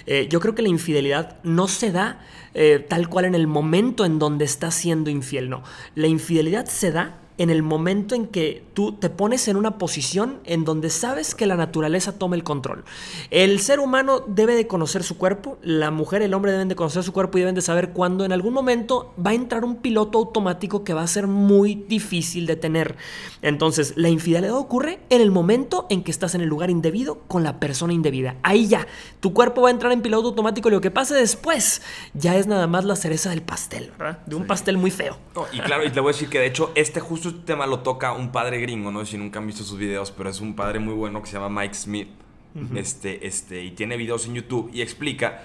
Eh, 0.06 0.28
yo 0.30 0.40
creo 0.40 0.56
que 0.56 0.62
la 0.62 0.70
infidelidad 0.70 1.38
no 1.44 1.68
se 1.68 1.92
da 1.92 2.22
eh, 2.54 2.86
tal 2.88 3.10
cual 3.10 3.26
en 3.26 3.36
el 3.36 3.48
momento 3.48 4.06
en 4.06 4.18
donde 4.18 4.46
estás 4.46 4.76
siendo 4.76 5.10
infiel, 5.10 5.50
no. 5.50 5.62
La 5.94 6.08
infidelidad 6.08 6.68
se 6.68 6.92
da 6.92 7.18
en 7.38 7.50
el 7.50 7.64
momento 7.64 8.16
en 8.16 8.28
que 8.28 8.64
tú 8.74 8.94
te 8.94 9.10
pones 9.10 9.48
en 9.48 9.58
una 9.58 9.78
posición 9.78 10.40
en 10.46 10.64
donde 10.66 10.90
sabes 10.90 11.36
que 11.36 11.46
la 11.46 11.56
naturaleza 11.56 12.18
toma 12.18 12.36
el 12.36 12.44
control. 12.44 12.84
El 13.32 13.60
ser 13.60 13.80
humano 13.80 14.24
debe 14.28 14.56
de 14.56 14.68
conocer 14.68 15.04
su 15.04 15.18
cuerpo, 15.18 15.58
la 15.62 15.92
mujer 15.92 16.22
el 16.22 16.34
hombre 16.34 16.52
deben 16.52 16.68
de 16.68 16.76
conocer 16.76 17.04
su 17.04 17.14
cuerpo 17.14 17.38
y 17.38 17.42
deben 17.42 17.56
de 17.56 17.62
saber 17.62 17.92
cuándo 17.92 18.26
en 18.26 18.32
algún 18.32 18.54
momento 18.54 19.14
va 19.24 19.32
a 19.32 19.34
entrar 19.34 19.66
un 19.66 19.78
piloto 19.78 20.18
automático 20.18 20.84
que 20.84 20.94
va 20.94 21.04
a 21.04 21.08
ser 21.08 21.28
muy 21.28 21.76
difícil 21.76 22.46
de 22.46 22.56
tener. 22.56 22.96
Entonces, 23.42 23.94
la 23.96 24.10
infidelidad 24.10 24.56
ocurre 24.56 25.00
en 25.10 25.22
el 25.22 25.32
momento 25.32 25.88
en 25.90 26.04
que 26.04 26.12
estás 26.12 26.36
en 26.36 26.42
el 26.42 26.48
lugar 26.48 26.70
indebido 26.70 27.20
con 27.28 27.44
la 27.44 27.60
persona 27.60 27.94
indebida. 27.94 28.36
Ahí 28.44 28.68
ya, 28.68 28.88
tu 29.20 29.34
cuerpo 29.34 29.62
va 29.62 29.70
a 29.70 29.72
entrar 29.72 29.92
en 29.92 30.02
piloto 30.02 30.30
automático 30.30 30.70
y 30.70 30.72
lo 30.72 30.82
que 30.82 30.92
pase 30.92 31.16
después 31.16 31.82
ya 32.14 32.36
es 32.36 32.48
nada 32.48 32.68
más 32.68 32.86
la 32.86 32.96
cereza 32.96 33.30
del 33.30 33.42
pastel, 33.42 33.92
¿verdad? 33.98 34.20
De 34.26 34.36
un 34.36 34.48
pastel 34.48 34.78
muy 34.78 34.92
feo. 34.92 35.18
y 35.52 35.60
claro, 35.60 35.86
y 35.86 35.92
te 35.92 36.00
voy 36.00 36.10
a 36.10 36.14
decir 36.14 36.30
que 36.30 36.40
de 36.40 36.48
hecho 36.48 36.72
este 36.76 37.00
justo 37.00 37.25
este 37.30 37.42
tema 37.42 37.66
lo 37.68 37.80
toca 37.80 38.14
un 38.14 38.32
padre 38.32 38.60
gringo, 38.60 38.92
no 38.92 39.00
sé 39.06 39.12
si 39.12 39.18
nunca 39.18 39.40
han 39.40 39.48
visto 39.48 39.64
sus 39.64 39.78
videos, 39.78 40.12
pero 40.12 40.30
es 40.30 40.42
un 40.42 40.56
padre 40.56 40.80
muy 40.80 40.94
bueno 40.94 41.22
que 41.22 41.28
se 41.28 41.34
llama 41.34 41.62
Mike 41.62 41.74
Smith. 41.74 42.10
este, 42.76 43.28
este, 43.28 43.64
y 43.64 43.72
tiene 43.72 43.98
videos 43.98 44.26
en 44.28 44.36
YouTube 44.36 44.70
y 44.74 44.82
explica. 44.82 45.44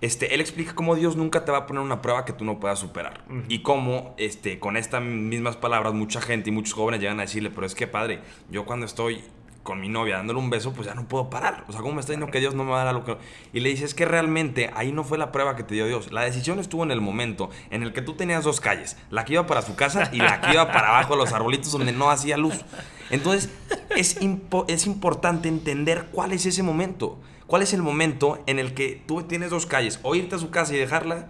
Este, 0.00 0.34
él 0.34 0.40
explica 0.40 0.74
cómo 0.74 0.94
Dios 0.94 1.16
nunca 1.16 1.44
te 1.44 1.52
va 1.52 1.58
a 1.58 1.66
poner 1.66 1.82
una 1.82 2.00
prueba 2.00 2.24
que 2.24 2.32
tú 2.32 2.44
no 2.44 2.58
puedas 2.58 2.78
superar. 2.78 3.24
Y 3.48 3.60
cómo, 3.60 4.14
este, 4.16 4.58
con 4.58 4.76
estas 4.76 5.02
mismas 5.02 5.56
palabras, 5.56 5.92
mucha 5.92 6.20
gente 6.20 6.50
y 6.50 6.52
muchos 6.52 6.72
jóvenes 6.74 7.00
llegan 7.00 7.18
a 7.18 7.22
decirle, 7.22 7.50
pero 7.50 7.66
es 7.66 7.74
que 7.74 7.86
padre, 7.86 8.20
yo 8.50 8.64
cuando 8.64 8.86
estoy 8.86 9.22
con 9.62 9.80
mi 9.80 9.88
novia 9.88 10.16
dándole 10.16 10.38
un 10.38 10.50
beso, 10.50 10.72
pues 10.72 10.86
ya 10.86 10.94
no 10.94 11.06
puedo 11.06 11.30
parar. 11.30 11.64
O 11.68 11.72
sea, 11.72 11.80
¿cómo 11.80 11.94
me 11.94 12.00
está 12.00 12.12
diciendo 12.12 12.32
que 12.32 12.40
Dios 12.40 12.54
no 12.54 12.64
me 12.64 12.70
va 12.70 12.82
a 12.82 12.84
dar 12.84 12.94
lo 12.94 13.04
que... 13.04 13.16
Y 13.52 13.60
le 13.60 13.68
dice, 13.68 13.84
es 13.84 13.94
que 13.94 14.04
realmente 14.04 14.70
ahí 14.74 14.92
no 14.92 15.04
fue 15.04 15.18
la 15.18 15.32
prueba 15.32 15.56
que 15.56 15.62
te 15.62 15.74
dio 15.74 15.86
Dios. 15.86 16.12
La 16.12 16.22
decisión 16.22 16.58
estuvo 16.58 16.82
en 16.82 16.90
el 16.90 17.00
momento 17.00 17.50
en 17.70 17.82
el 17.82 17.92
que 17.92 18.02
tú 18.02 18.14
tenías 18.14 18.44
dos 18.44 18.60
calles. 18.60 18.96
La 19.10 19.24
que 19.24 19.34
iba 19.34 19.46
para 19.46 19.62
su 19.62 19.76
casa 19.76 20.10
y 20.12 20.16
la 20.16 20.40
que 20.40 20.52
iba 20.52 20.72
para 20.72 20.88
abajo 20.88 21.14
de 21.14 21.20
los 21.20 21.32
arbolitos 21.32 21.72
donde 21.72 21.92
no 21.92 22.10
hacía 22.10 22.36
luz. 22.36 22.64
Entonces, 23.10 23.50
es, 23.96 24.18
es 24.68 24.86
importante 24.86 25.48
entender 25.48 26.08
cuál 26.12 26.32
es 26.32 26.46
ese 26.46 26.62
momento. 26.62 27.18
¿Cuál 27.46 27.62
es 27.62 27.74
el 27.74 27.82
momento 27.82 28.42
en 28.46 28.60
el 28.60 28.74
que 28.74 29.02
tú 29.06 29.22
tienes 29.24 29.50
dos 29.50 29.66
calles? 29.66 29.98
O 30.02 30.14
irte 30.14 30.36
a 30.36 30.38
su 30.38 30.50
casa 30.50 30.72
y 30.72 30.78
dejarla, 30.78 31.26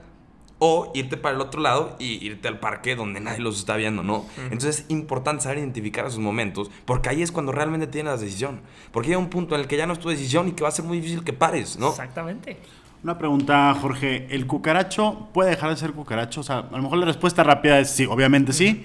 o 0.61 0.93
irte 0.95 1.17
para 1.17 1.35
el 1.35 1.41
otro 1.41 1.61
lado 1.61 1.97
y 1.99 2.25
irte 2.25 2.47
al 2.47 2.61
parque 2.61 2.95
donde 2.95 3.19
nadie 3.19 3.41
los 3.41 3.59
está 3.59 3.77
viendo, 3.77 4.03
¿no? 4.03 4.27
Entonces 4.45 4.81
es 4.81 4.91
importante 4.91 5.43
saber 5.43 5.59
identificar 5.59 6.07
esos 6.07 6.21
momentos 6.21 6.71
porque 6.85 7.09
ahí 7.09 7.23
es 7.23 7.33
cuando 7.33 7.51
realmente 7.51 7.87
tienes 7.87 8.13
la 8.13 8.19
decisión. 8.19 8.61
Porque 8.93 9.09
hay 9.09 9.17
un 9.17 9.31
punto 9.31 9.55
en 9.55 9.63
el 9.63 9.67
que 9.67 9.79
ya 9.79 9.87
no 9.87 9.95
es 9.95 9.99
tu 9.99 10.11
decisión 10.11 10.49
y 10.49 10.53
que 10.53 10.63
va 10.63 10.69
a 10.69 10.73
ser 10.73 10.85
muy 10.85 10.99
difícil 10.99 11.25
que 11.25 11.33
pares, 11.33 11.79
¿no? 11.79 11.89
Exactamente. 11.89 12.59
Una 13.03 13.17
pregunta, 13.17 13.75
Jorge. 13.81 14.27
¿El 14.29 14.47
cucaracho 14.47 15.31
puede 15.33 15.49
dejar 15.49 15.71
de 15.71 15.77
ser 15.77 15.93
cucaracho? 15.93 16.43
O 16.43 16.45
sea, 16.45 16.59
a 16.59 16.77
lo 16.77 16.83
mejor 16.83 16.99
la 16.99 17.07
respuesta 17.07 17.43
rápida 17.43 17.79
es 17.79 17.91
sí, 17.91 18.05
obviamente 18.05 18.53
sí. 18.53 18.85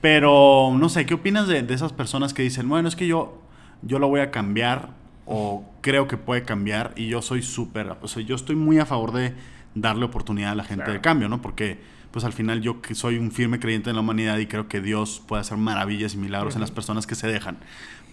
Pero 0.00 0.74
no 0.76 0.88
sé, 0.88 1.06
¿qué 1.06 1.14
opinas 1.14 1.46
de, 1.46 1.64
esas 1.70 1.92
personas 1.92 2.34
que 2.34 2.42
dicen, 2.42 2.68
bueno, 2.68 2.88
es 2.88 2.96
que 2.96 3.06
yo, 3.06 3.38
yo 3.82 4.00
lo 4.00 4.08
voy 4.08 4.20
a 4.20 4.32
cambiar 4.32 4.88
o 5.24 5.64
creo 5.80 6.08
que 6.08 6.16
puede 6.16 6.42
cambiar 6.42 6.92
y 6.96 7.06
yo 7.06 7.22
soy 7.22 7.42
súper, 7.42 7.96
o 8.02 8.08
sea, 8.08 8.24
yo 8.24 8.34
estoy 8.34 8.56
muy 8.56 8.80
a 8.80 8.86
favor 8.86 9.12
de 9.12 9.32
darle 9.74 10.04
oportunidad 10.04 10.52
a 10.52 10.54
la 10.54 10.64
gente 10.64 10.90
de 10.90 11.00
cambio, 11.00 11.28
¿no? 11.28 11.40
Porque 11.40 11.78
pues 12.10 12.24
al 12.24 12.32
final 12.32 12.60
yo 12.60 12.82
que 12.82 12.94
soy 12.94 13.16
un 13.16 13.32
firme 13.32 13.58
creyente 13.58 13.90
en 13.90 13.96
la 13.96 14.02
humanidad 14.02 14.38
y 14.38 14.46
creo 14.46 14.68
que 14.68 14.80
Dios 14.80 15.22
puede 15.26 15.40
hacer 15.40 15.56
maravillas 15.56 16.14
y 16.14 16.18
milagros 16.18 16.54
en 16.54 16.60
las 16.60 16.70
personas 16.70 17.06
que 17.06 17.14
se 17.14 17.26
dejan. 17.26 17.58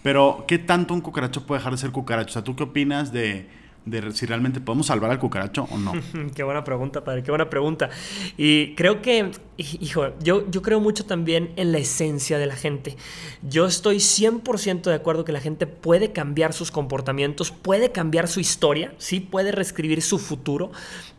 Pero, 0.02 0.46
¿qué 0.48 0.58
tanto 0.58 0.94
un 0.94 1.02
cucaracho 1.02 1.46
puede 1.46 1.58
dejar 1.58 1.72
de 1.72 1.78
ser 1.78 1.90
cucaracho? 1.90 2.30
O 2.30 2.32
sea, 2.32 2.42
¿tú 2.42 2.56
qué 2.56 2.62
opinas 2.62 3.12
de, 3.12 3.46
de 3.84 4.12
si 4.12 4.24
realmente 4.24 4.60
podemos 4.60 4.86
salvar 4.86 5.10
al 5.10 5.18
cucaracho 5.18 5.68
o 5.70 5.76
no? 5.76 5.92
qué 6.34 6.42
buena 6.42 6.64
pregunta, 6.64 7.04
padre, 7.04 7.22
qué 7.22 7.30
buena 7.30 7.50
pregunta. 7.50 7.90
Y 8.38 8.74
creo 8.74 9.02
que, 9.02 9.30
hijo, 9.80 10.08
yo, 10.20 10.48
yo 10.50 10.62
creo 10.62 10.80
mucho 10.80 11.04
también 11.04 11.52
en 11.56 11.72
la 11.72 11.78
esencia 11.78 12.38
de 12.38 12.46
la 12.46 12.56
gente. 12.56 12.96
Yo 13.42 13.66
estoy 13.66 13.96
100% 13.96 14.82
de 14.82 14.94
acuerdo 14.94 15.24
que 15.24 15.32
la 15.32 15.40
gente 15.40 15.66
puede 15.66 16.12
cambiar 16.12 16.52
sus 16.52 16.70
comportamientos, 16.70 17.50
puede 17.50 17.92
cambiar 17.92 18.28
su 18.28 18.40
historia, 18.40 18.94
sí, 18.98 19.20
puede 19.20 19.52
reescribir 19.52 20.02
su 20.02 20.18
futuro, 20.18 20.70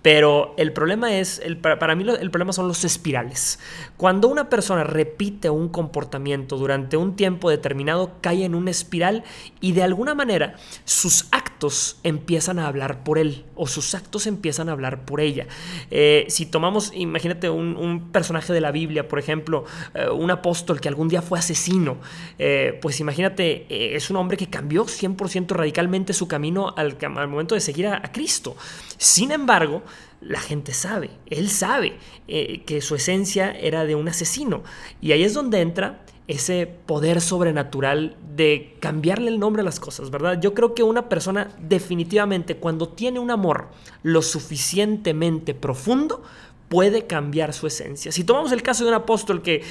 pero 0.02 0.54
el 0.58 0.74
problema 0.74 1.14
es, 1.14 1.40
el, 1.44 1.58
para, 1.58 1.96
mí 1.96 2.06
el 2.08 2.32
problema 2.32 2.54
son 2.54 2.68
los 2.68 2.84
espirales. 2.84 3.60
Cuando 3.98 4.28
una 4.28 4.50
persona 4.50 4.84
repite 4.84 5.50
un 5.50 5.70
comportamiento 5.70 6.58
durante 6.58 6.98
un 6.98 7.16
tiempo 7.16 7.50
determinado, 7.50 8.14
cae 8.22 8.46
en 8.46 8.56
una 8.56 8.72
espiral 8.72 9.24
y 9.60 9.74
de 9.74 9.84
alguna 9.84 10.16
manera 10.16 10.56
sus 10.86 11.28
actos 11.32 11.98
empiezan 12.04 12.58
a 12.58 12.68
hablar 12.68 13.04
por 13.04 13.20
él 13.20 13.46
o 13.56 13.68
sus 13.68 13.94
actos 13.94 14.26
empiezan 14.26 14.70
a 14.70 14.72
hablar 14.72 15.06
por 15.06 15.22
ella. 15.22 15.46
Eh, 15.92 16.26
si 16.30 16.48
tomamos, 16.48 16.92
imagínate 16.96 17.50
un, 17.50 18.10
personaje 18.12 18.31
de 18.32 18.62
la 18.62 18.72
Biblia, 18.72 19.08
por 19.08 19.20
ejemplo, 19.20 19.66
eh, 19.94 20.10
un 20.10 20.32
apóstol 20.32 20.80
que 20.80 20.88
algún 20.88 21.08
día 21.08 21.22
fue 21.22 21.40
asesino, 21.40 21.98
eh, 22.40 22.78
pues 22.82 23.00
imagínate, 23.00 23.96
es 23.96 24.10
un 24.10 24.18
hombre 24.18 24.38
que 24.38 24.48
cambió 24.48 24.86
100% 24.86 25.50
radicalmente 25.50 26.14
su 26.14 26.28
camino 26.28 26.74
al, 26.78 26.98
momento 27.30 27.56
de 27.56 27.62
seguir 27.62 27.88
a, 27.88 28.02
Cristo. 28.12 28.56
Sin 28.98 29.32
embargo, 29.32 29.84
la 30.22 30.40
gente 30.40 30.74
sabe, 30.74 31.10
él 31.28 31.50
sabe 31.50 31.98
que 32.28 32.82
su 32.82 32.96
esencia 32.96 33.52
era 33.52 33.86
de 33.86 33.96
un 33.96 34.08
asesino. 34.08 34.64
Y 35.02 35.14
ahí 35.14 35.24
es 35.24 35.34
donde 35.34 35.62
entra 35.62 36.02
ese 36.32 36.66
poder 36.66 37.20
sobrenatural 37.20 38.16
de 38.36 38.78
cambiarle 38.80 39.30
el 39.30 39.40
nombre 39.40 39.62
a 39.62 39.66
las 39.66 39.80
cosas, 39.80 40.12
¿verdad? 40.12 40.40
Yo 40.40 40.54
creo 40.54 40.74
que 40.74 40.82
una 40.84 41.10
persona 41.10 41.50
definitivamente 41.60 42.56
cuando 42.56 42.88
tiene 42.88 43.20
un 43.20 43.32
amor 43.32 43.70
lo 44.04 44.22
suficientemente 44.22 45.54
profundo, 45.54 46.24
puede 46.72 47.06
cambiar 47.06 47.52
su 47.52 47.68
esencia. 47.68 48.14
Si 48.14 48.24
tomamos 48.24 48.54
el 48.54 48.64
caso 48.64 48.86
de 48.86 48.92
un 48.92 48.96
apóstol 48.96 49.42
que, 49.42 49.62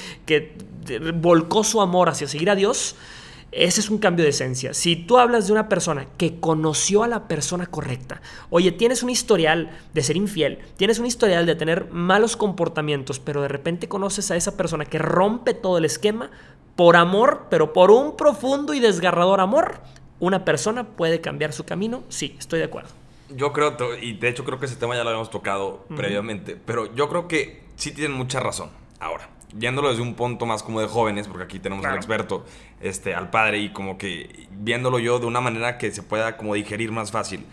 volcó 1.15 1.63
su 1.63 1.81
amor 1.81 2.09
hacia 2.09 2.27
seguir 2.27 2.51
a 2.51 2.55
Dios, 2.55 2.95
ese 3.51 3.79
es 3.79 3.89
un 3.89 3.97
cambio 3.97 4.23
de 4.23 4.29
esencia. 4.29 4.75
Si 4.75 4.95
tú 4.95 5.17
hablas 5.17 5.47
de 5.47 5.53
una 5.53 5.67
persona 5.67 6.05
que 6.17 6.39
conoció 6.39 7.01
a 7.01 7.07
la 7.07 7.27
persona 7.27 7.65
correcta, 7.65 8.21
oye, 8.51 8.71
tienes 8.71 9.01
un 9.01 9.09
historial 9.09 9.71
de 9.95 10.03
ser 10.03 10.15
infiel, 10.15 10.59
tienes 10.77 10.99
un 10.99 11.07
historial 11.07 11.47
de 11.47 11.55
tener 11.55 11.89
malos 11.89 12.37
comportamientos, 12.37 13.19
pero 13.19 13.41
de 13.41 13.47
repente 13.47 13.89
conoces 13.89 14.29
a 14.29 14.35
esa 14.35 14.55
persona 14.55 14.85
que 14.85 14.99
rompe 14.99 15.55
todo 15.55 15.79
el 15.79 15.85
esquema 15.85 16.29
por 16.75 16.97
amor, 16.97 17.47
pero 17.49 17.73
por 17.73 17.89
un 17.89 18.15
profundo 18.15 18.75
y 18.75 18.79
desgarrador 18.79 19.39
amor, 19.39 19.81
una 20.19 20.45
persona 20.45 20.83
puede 20.83 21.19
cambiar 21.19 21.51
su 21.51 21.63
camino. 21.63 22.03
Sí, 22.09 22.35
estoy 22.37 22.59
de 22.59 22.65
acuerdo. 22.65 23.00
Yo 23.35 23.53
creo, 23.53 23.75
y 24.01 24.13
de 24.13 24.29
hecho 24.29 24.43
creo 24.43 24.59
que 24.59 24.65
ese 24.65 24.75
tema 24.75 24.95
ya 24.95 25.03
lo 25.03 25.09
habíamos 25.09 25.29
tocado 25.29 25.85
previamente, 25.95 26.55
pero 26.55 26.93
yo 26.95 27.07
creo 27.09 27.27
que 27.27 27.63
sí 27.75 27.91
tienen 27.91 28.17
mucha 28.17 28.39
razón. 28.39 28.69
Ahora, 28.99 29.29
viéndolo 29.53 29.89
desde 29.89 30.01
un 30.01 30.15
punto 30.15 30.45
más 30.45 30.63
como 30.63 30.81
de 30.81 30.87
jóvenes, 30.87 31.27
porque 31.27 31.43
aquí 31.43 31.59
tenemos 31.59 31.85
al 31.85 31.95
experto, 31.95 32.45
este, 32.79 33.15
al 33.15 33.29
padre, 33.29 33.59
y 33.59 33.71
como 33.71 33.97
que 33.97 34.47
viéndolo 34.51 34.99
yo 34.99 35.19
de 35.19 35.25
una 35.25 35.41
manera 35.41 35.77
que 35.77 35.91
se 35.91 36.03
pueda 36.03 36.37
como 36.37 36.55
digerir 36.55 36.91
más 36.91 37.11
fácil. 37.11 37.45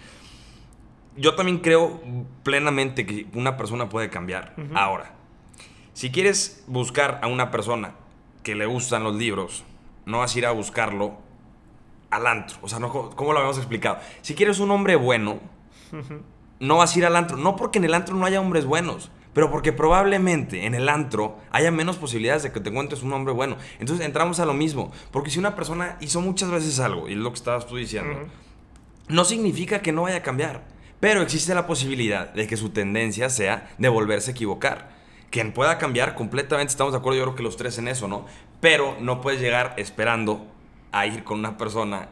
Yo 1.17 1.35
también 1.35 1.59
creo 1.59 2.01
plenamente 2.45 3.05
que 3.05 3.27
una 3.35 3.57
persona 3.57 3.89
puede 3.89 4.09
cambiar. 4.09 4.55
Ahora, 4.75 5.15
si 5.93 6.13
quieres 6.13 6.63
buscar 6.69 7.19
a 7.23 7.27
una 7.27 7.51
persona 7.51 7.95
que 8.45 8.55
le 8.55 8.67
gustan 8.67 9.03
los 9.03 9.17
libros, 9.17 9.65
no 10.07 10.21
vas 10.21 10.35
a 10.35 10.39
ir 10.39 10.47
a 10.47 10.53
buscarlo 10.53 11.19
al 12.11 12.27
antro. 12.27 12.57
O 12.63 12.69
sea, 12.69 12.79
no, 12.79 12.91
¿cómo 12.91 13.33
lo 13.33 13.39
habíamos 13.41 13.59
explicado? 13.59 13.99
Si 14.23 14.35
quieres 14.35 14.61
un 14.61 14.71
hombre 14.71 14.97
bueno, 14.97 15.41
no 16.61 16.77
vas 16.77 16.95
a 16.95 16.99
ir 16.99 17.07
al 17.07 17.17
antro. 17.17 17.37
No 17.37 17.57
porque 17.57 17.79
en 17.79 17.85
el 17.85 17.95
antro 17.95 18.17
no 18.17 18.27
haya 18.27 18.41
hombres 18.41 18.65
buenos 18.65 19.11
pero 19.39 19.53
porque 19.53 19.73
probablemente 19.73 20.67
en 20.67 20.75
el 20.75 20.89
antro 20.89 21.39
haya 21.53 21.71
menos 21.71 21.97
posibilidades 21.97 22.43
de 22.43 22.51
que 22.51 22.59
te 22.59 22.71
encuentres 22.71 23.05
un 23.05 23.13
hombre 23.13 23.33
bueno. 23.33 23.57
Entonces 23.79 24.05
entramos 24.05 24.41
a 24.41 24.47
lo 24.47 24.53
mismo, 24.53 24.91
porque 25.13 25.31
si 25.31 25.39
una 25.39 25.55
persona 25.55 25.97
hizo 26.01 26.21
muchas 26.21 26.51
veces 26.51 26.81
algo, 26.81 27.09
y 27.09 27.13
es 27.13 27.19
lo 27.19 27.31
que 27.31 27.37
estabas 27.37 27.69
tú 27.69 27.77
diciendo, 27.77 28.27
no 29.07 29.25
significa 29.25 29.81
que 29.81 29.93
no 29.93 30.03
vaya 30.03 30.17
a 30.17 30.23
cambiar, 30.23 30.65
pero 30.99 31.23
existe 31.23 31.55
la 31.55 31.69
posibilidad 31.69 32.35
de 32.35 32.49
que 32.49 32.57
su 32.57 32.71
tendencia 32.71 33.31
sea 33.31 33.71
de 33.79 33.89
volverse 33.89 34.33
a 34.33 34.35
equivocar. 34.35 34.99
Que 35.31 35.45
pueda 35.45 35.79
cambiar 35.79 36.17
completamente, 36.17 36.73
estamos 36.73 36.93
de 36.93 36.99
acuerdo, 36.99 37.19
yo 37.19 37.25
creo 37.27 37.37
que 37.37 37.43
los 37.45 37.57
tres 37.57 37.79
en 37.79 37.87
eso, 37.87 38.09
¿no? 38.09 38.27
Pero 38.61 38.97
no 38.99 39.21
puedes 39.21 39.41
llegar 39.41 39.75
esperando 39.77 40.49
a 40.91 41.07
ir 41.07 41.23
con 41.23 41.39
una 41.39 41.57
persona 41.57 42.09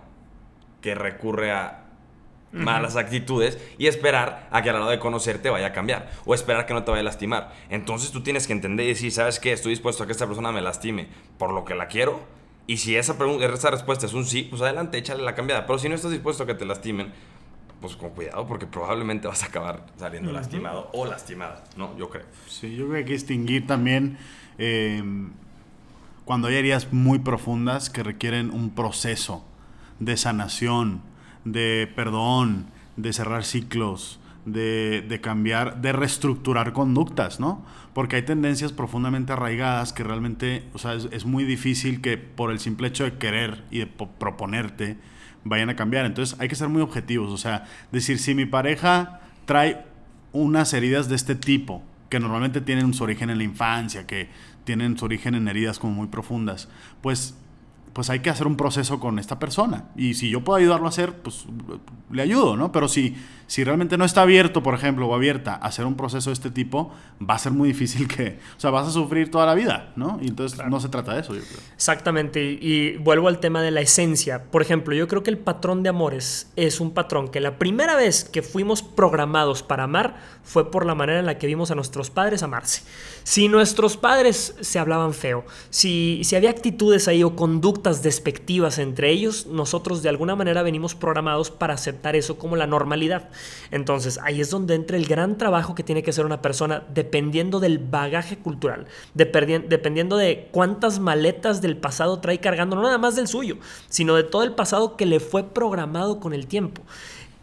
que 0.80 0.94
recurre 0.94 1.50
a 1.50 1.85
malas 2.56 2.96
actitudes 2.96 3.58
y 3.78 3.86
esperar 3.86 4.48
a 4.50 4.62
que 4.62 4.70
a 4.70 4.72
la 4.72 4.80
hora 4.80 4.90
de 4.90 4.98
conocerte 4.98 5.50
vaya 5.50 5.68
a 5.68 5.72
cambiar 5.72 6.10
o 6.24 6.34
esperar 6.34 6.66
que 6.66 6.74
no 6.74 6.82
te 6.84 6.90
vaya 6.90 7.02
a 7.02 7.04
lastimar. 7.04 7.52
Entonces 7.68 8.10
tú 8.10 8.22
tienes 8.22 8.46
que 8.46 8.52
entender 8.52 8.86
y 8.86 8.90
decir, 8.90 9.12
¿sabes 9.12 9.38
qué? 9.38 9.52
Estoy 9.52 9.70
dispuesto 9.70 10.02
a 10.02 10.06
que 10.06 10.12
esta 10.12 10.26
persona 10.26 10.52
me 10.52 10.60
lastime 10.60 11.08
por 11.38 11.52
lo 11.52 11.64
que 11.64 11.74
la 11.74 11.88
quiero. 11.88 12.20
Y 12.66 12.78
si 12.78 12.96
esa, 12.96 13.14
respuesta 13.70 14.06
es 14.06 14.12
un 14.12 14.24
sí, 14.24 14.42
pues 14.42 14.60
adelante, 14.62 14.98
échale 14.98 15.22
la 15.22 15.34
cambiada. 15.34 15.66
Pero 15.66 15.78
si 15.78 15.88
no 15.88 15.94
estás 15.94 16.10
dispuesto 16.10 16.42
a 16.42 16.46
que 16.46 16.54
te 16.54 16.64
lastimen, 16.64 17.12
pues 17.80 17.94
con 17.94 18.10
cuidado 18.10 18.46
porque 18.46 18.66
probablemente 18.66 19.28
vas 19.28 19.42
a 19.42 19.46
acabar 19.46 19.86
saliendo 19.96 20.32
lastimado 20.32 20.90
o 20.92 21.06
lastimada, 21.06 21.62
¿no? 21.76 21.96
Yo 21.96 22.08
creo. 22.08 22.24
Sí, 22.48 22.74
yo 22.74 22.84
creo 22.84 22.92
que 22.92 22.98
hay 22.98 23.04
que 23.04 23.12
distinguir 23.12 23.66
también 23.66 24.18
eh, 24.58 25.02
cuando 26.24 26.48
hay 26.48 26.56
heridas 26.56 26.92
muy 26.92 27.20
profundas 27.20 27.88
que 27.88 28.02
requieren 28.02 28.50
un 28.50 28.70
proceso 28.70 29.44
de 30.00 30.16
sanación, 30.16 31.00
de 31.46 31.90
perdón, 31.94 32.66
de 32.96 33.12
cerrar 33.12 33.44
ciclos, 33.44 34.18
de, 34.44 35.20
cambiar, 35.22 35.80
de 35.80 35.92
reestructurar 35.92 36.72
conductas, 36.72 37.40
¿no? 37.40 37.64
Porque 37.94 38.16
hay 38.16 38.22
tendencias 38.22 38.72
profundamente 38.72 39.32
arraigadas 39.32 39.92
que 39.92 40.04
realmente, 40.04 40.64
o 40.74 40.78
sea, 40.78 40.94
es, 40.94 41.24
muy 41.24 41.44
difícil 41.44 42.00
que 42.00 42.18
por 42.18 42.50
el 42.50 42.58
simple 42.58 42.88
hecho 42.88 43.04
de 43.04 43.14
querer 43.14 43.64
y 43.70 43.78
de 43.78 43.86
proponerte 43.86 44.98
vayan 45.44 45.70
a 45.70 45.76
cambiar. 45.76 46.04
Entonces 46.04 46.38
hay 46.40 46.48
que 46.48 46.56
ser 46.56 46.68
muy 46.68 46.82
objetivos, 46.82 47.32
o 47.32 47.38
sea, 47.38 47.64
decir, 47.92 48.18
si 48.18 48.34
mi 48.34 48.44
pareja 48.44 49.20
trae 49.46 49.84
unas 50.32 50.72
heridas 50.74 51.08
de 51.08 51.16
este 51.16 51.34
tipo, 51.34 51.82
que 52.10 52.20
normalmente 52.20 52.60
tienen 52.60 52.92
su 52.92 53.04
origen 53.04 53.30
en 53.30 53.38
la 53.38 53.44
infancia, 53.44 54.06
que 54.06 54.28
tienen 54.64 54.98
su 54.98 55.04
origen 55.04 55.34
en 55.34 55.48
heridas 55.48 55.78
como 55.78 55.92
muy 55.92 56.08
profundas, 56.08 56.68
pues 57.00 57.36
pues 57.96 58.10
hay 58.10 58.20
que 58.20 58.28
hacer 58.28 58.46
un 58.46 58.58
proceso 58.58 59.00
con 59.00 59.18
esta 59.18 59.38
persona. 59.38 59.84
Y 59.96 60.12
si 60.12 60.28
yo 60.28 60.44
puedo 60.44 60.58
ayudarlo 60.58 60.84
a 60.84 60.90
hacer, 60.90 61.14
pues 61.14 61.46
le 62.10 62.20
ayudo, 62.20 62.54
¿no? 62.54 62.70
Pero 62.70 62.88
si, 62.88 63.16
si 63.46 63.62
realmente 63.62 63.96
no 63.96 64.04
está 64.04 64.22
abierto, 64.22 64.62
por 64.62 64.74
ejemplo, 64.74 65.06
o 65.06 65.14
abierta 65.14 65.54
a 65.54 65.66
hacer 65.66 65.86
un 65.86 65.96
proceso 65.96 66.30
de 66.30 66.34
este 66.34 66.50
tipo, 66.50 66.92
va 67.18 67.34
a 67.34 67.38
ser 67.38 67.52
muy 67.52 67.68
difícil 67.68 68.08
que, 68.08 68.38
o 68.56 68.60
sea, 68.60 68.70
vas 68.70 68.88
a 68.88 68.90
sufrir 68.90 69.30
toda 69.30 69.46
la 69.46 69.54
vida, 69.54 69.92
¿no? 69.96 70.18
Y 70.20 70.28
entonces 70.28 70.58
no 70.68 70.80
se 70.80 70.88
trata 70.88 71.14
de 71.14 71.20
eso, 71.20 71.34
yo 71.34 71.42
creo. 71.42 71.60
Exactamente. 71.74 72.42
Y 72.42 72.96
vuelvo 72.96 73.28
al 73.28 73.38
tema 73.38 73.62
de 73.62 73.70
la 73.70 73.80
esencia. 73.80 74.44
Por 74.44 74.62
ejemplo, 74.62 74.94
yo 74.94 75.06
creo 75.06 75.22
que 75.22 75.30
el 75.30 75.38
patrón 75.38 75.82
de 75.82 75.90
amores 75.90 76.50
es 76.56 76.80
un 76.80 76.92
patrón 76.92 77.28
que 77.28 77.40
la 77.40 77.58
primera 77.58 77.94
vez 77.94 78.24
que 78.24 78.42
fuimos 78.42 78.82
programados 78.82 79.62
para 79.62 79.84
amar 79.84 80.16
fue 80.42 80.70
por 80.70 80.84
la 80.84 80.94
manera 80.94 81.20
en 81.20 81.26
la 81.26 81.38
que 81.38 81.46
vimos 81.46 81.70
a 81.70 81.74
nuestros 81.74 82.10
padres 82.10 82.42
amarse. 82.42 82.82
Si 83.22 83.48
nuestros 83.48 83.96
padres 83.96 84.54
se 84.60 84.78
hablaban 84.78 85.14
feo, 85.14 85.44
si, 85.70 86.20
si 86.24 86.36
había 86.36 86.50
actitudes 86.50 87.08
ahí 87.08 87.22
o 87.22 87.36
conductas 87.36 88.02
despectivas 88.02 88.78
entre 88.78 89.10
ellos, 89.10 89.46
nosotros 89.46 90.02
de 90.02 90.08
alguna 90.08 90.36
manera 90.36 90.62
venimos 90.62 90.94
programados 90.94 91.50
para 91.50 91.74
aceptar 91.74 92.16
eso 92.16 92.38
como 92.38 92.56
la 92.56 92.66
normalidad. 92.66 93.28
Entonces 93.70 94.18
ahí 94.22 94.40
es 94.40 94.50
donde 94.50 94.74
entra 94.74 94.96
el 94.96 95.06
gran 95.06 95.38
trabajo 95.38 95.74
que 95.74 95.82
tiene 95.82 96.02
que 96.02 96.10
hacer 96.10 96.26
una 96.26 96.42
persona 96.42 96.84
dependiendo 96.92 97.60
del 97.60 97.78
bagaje 97.78 98.38
cultural, 98.38 98.86
dependiendo 99.14 100.16
de 100.16 100.48
cuántas 100.50 100.98
maletas 100.98 101.60
del 101.60 101.76
pasado 101.76 102.20
trae 102.20 102.40
cargando, 102.40 102.76
no 102.76 102.82
nada 102.82 102.98
más 102.98 103.16
del 103.16 103.28
suyo, 103.28 103.58
sino 103.88 104.14
de 104.14 104.24
todo 104.24 104.42
el 104.42 104.52
pasado 104.52 104.96
que 104.96 105.06
le 105.06 105.20
fue 105.20 105.44
programado 105.44 106.20
con 106.20 106.32
el 106.32 106.46
tiempo. 106.46 106.82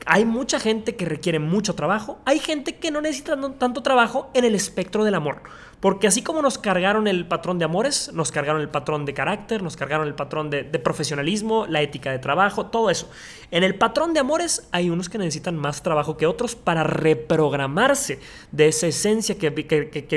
Hay 0.05 0.25
mucha 0.25 0.59
gente 0.59 0.95
que 0.97 1.05
requiere 1.05 1.39
mucho 1.39 1.75
trabajo, 1.75 2.19
hay 2.25 2.39
gente 2.39 2.75
que 2.75 2.91
no 2.91 2.99
necesita 2.99 3.37
tanto 3.57 3.81
trabajo 3.83 4.29
en 4.33 4.43
el 4.43 4.53
espectro 4.53 5.05
del 5.05 5.15
amor. 5.15 5.43
Porque 5.83 6.07
así 6.07 6.21
como 6.21 6.41
nos 6.41 6.57
cargaron 6.57 7.09
el 7.09 7.27
patrón 7.27 7.59
de 7.59 7.65
amores, 7.65 8.09
nos 8.13 8.31
cargaron 8.31 8.61
el 8.61 8.69
patrón 8.69 9.03
de 9.03 9.13
carácter, 9.13 9.61
nos 9.61 9.75
cargaron 9.75 10.07
el 10.07 10.15
patrón 10.15 10.49
de, 10.49 10.63
profesionalismo, 10.63 11.65
la 11.67 11.81
ética 11.81 12.09
de 12.09 12.19
trabajo, 12.19 12.67
todo 12.67 12.89
eso. 12.89 13.11
En 13.51 13.63
el 13.63 13.75
patrón 13.75 14.13
de 14.13 14.21
amores 14.21 14.65
hay 14.71 14.89
unos 14.89 15.09
que 15.09 15.17
necesitan 15.17 15.57
más 15.57 15.83
trabajo 15.83 16.15
que 16.15 16.25
otros 16.25 16.55
para 16.55 16.85
reprogramarse 16.85 18.21
de 18.53 18.69
esa 18.69 18.87
esencia 18.87 19.37
que, 19.37 19.49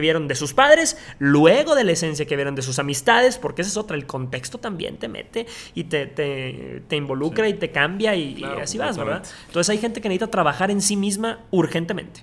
vieron 0.00 0.28
de 0.28 0.36
sus 0.36 0.54
padres, 0.54 0.98
luego 1.18 1.74
de 1.74 1.82
la 1.82 1.90
esencia 1.90 2.26
que 2.26 2.36
vieron 2.36 2.54
de 2.54 2.62
sus 2.62 2.78
amistades, 2.78 3.36
porque 3.36 3.62
esa 3.62 3.72
es 3.72 3.76
otra, 3.76 3.96
el 3.96 4.06
contexto 4.06 4.58
también 4.58 4.98
te 4.98 5.08
mete 5.08 5.48
y 5.74 5.82
te, 5.82 6.06
te, 6.06 6.96
involucra 6.96 7.48
y 7.48 7.54
te 7.54 7.72
cambia 7.72 8.14
y, 8.14 8.38
y 8.38 8.44
así 8.44 8.78
vas, 8.78 8.96
¿verdad? 8.96 9.24
Entonces 9.48 9.70
hay 9.70 9.78
gente 9.78 10.00
que 10.00 10.08
necesita 10.08 10.30
trabajar 10.30 10.70
en 10.70 10.80
sí 10.80 10.94
misma 10.94 11.40
urgentemente. 11.50 12.22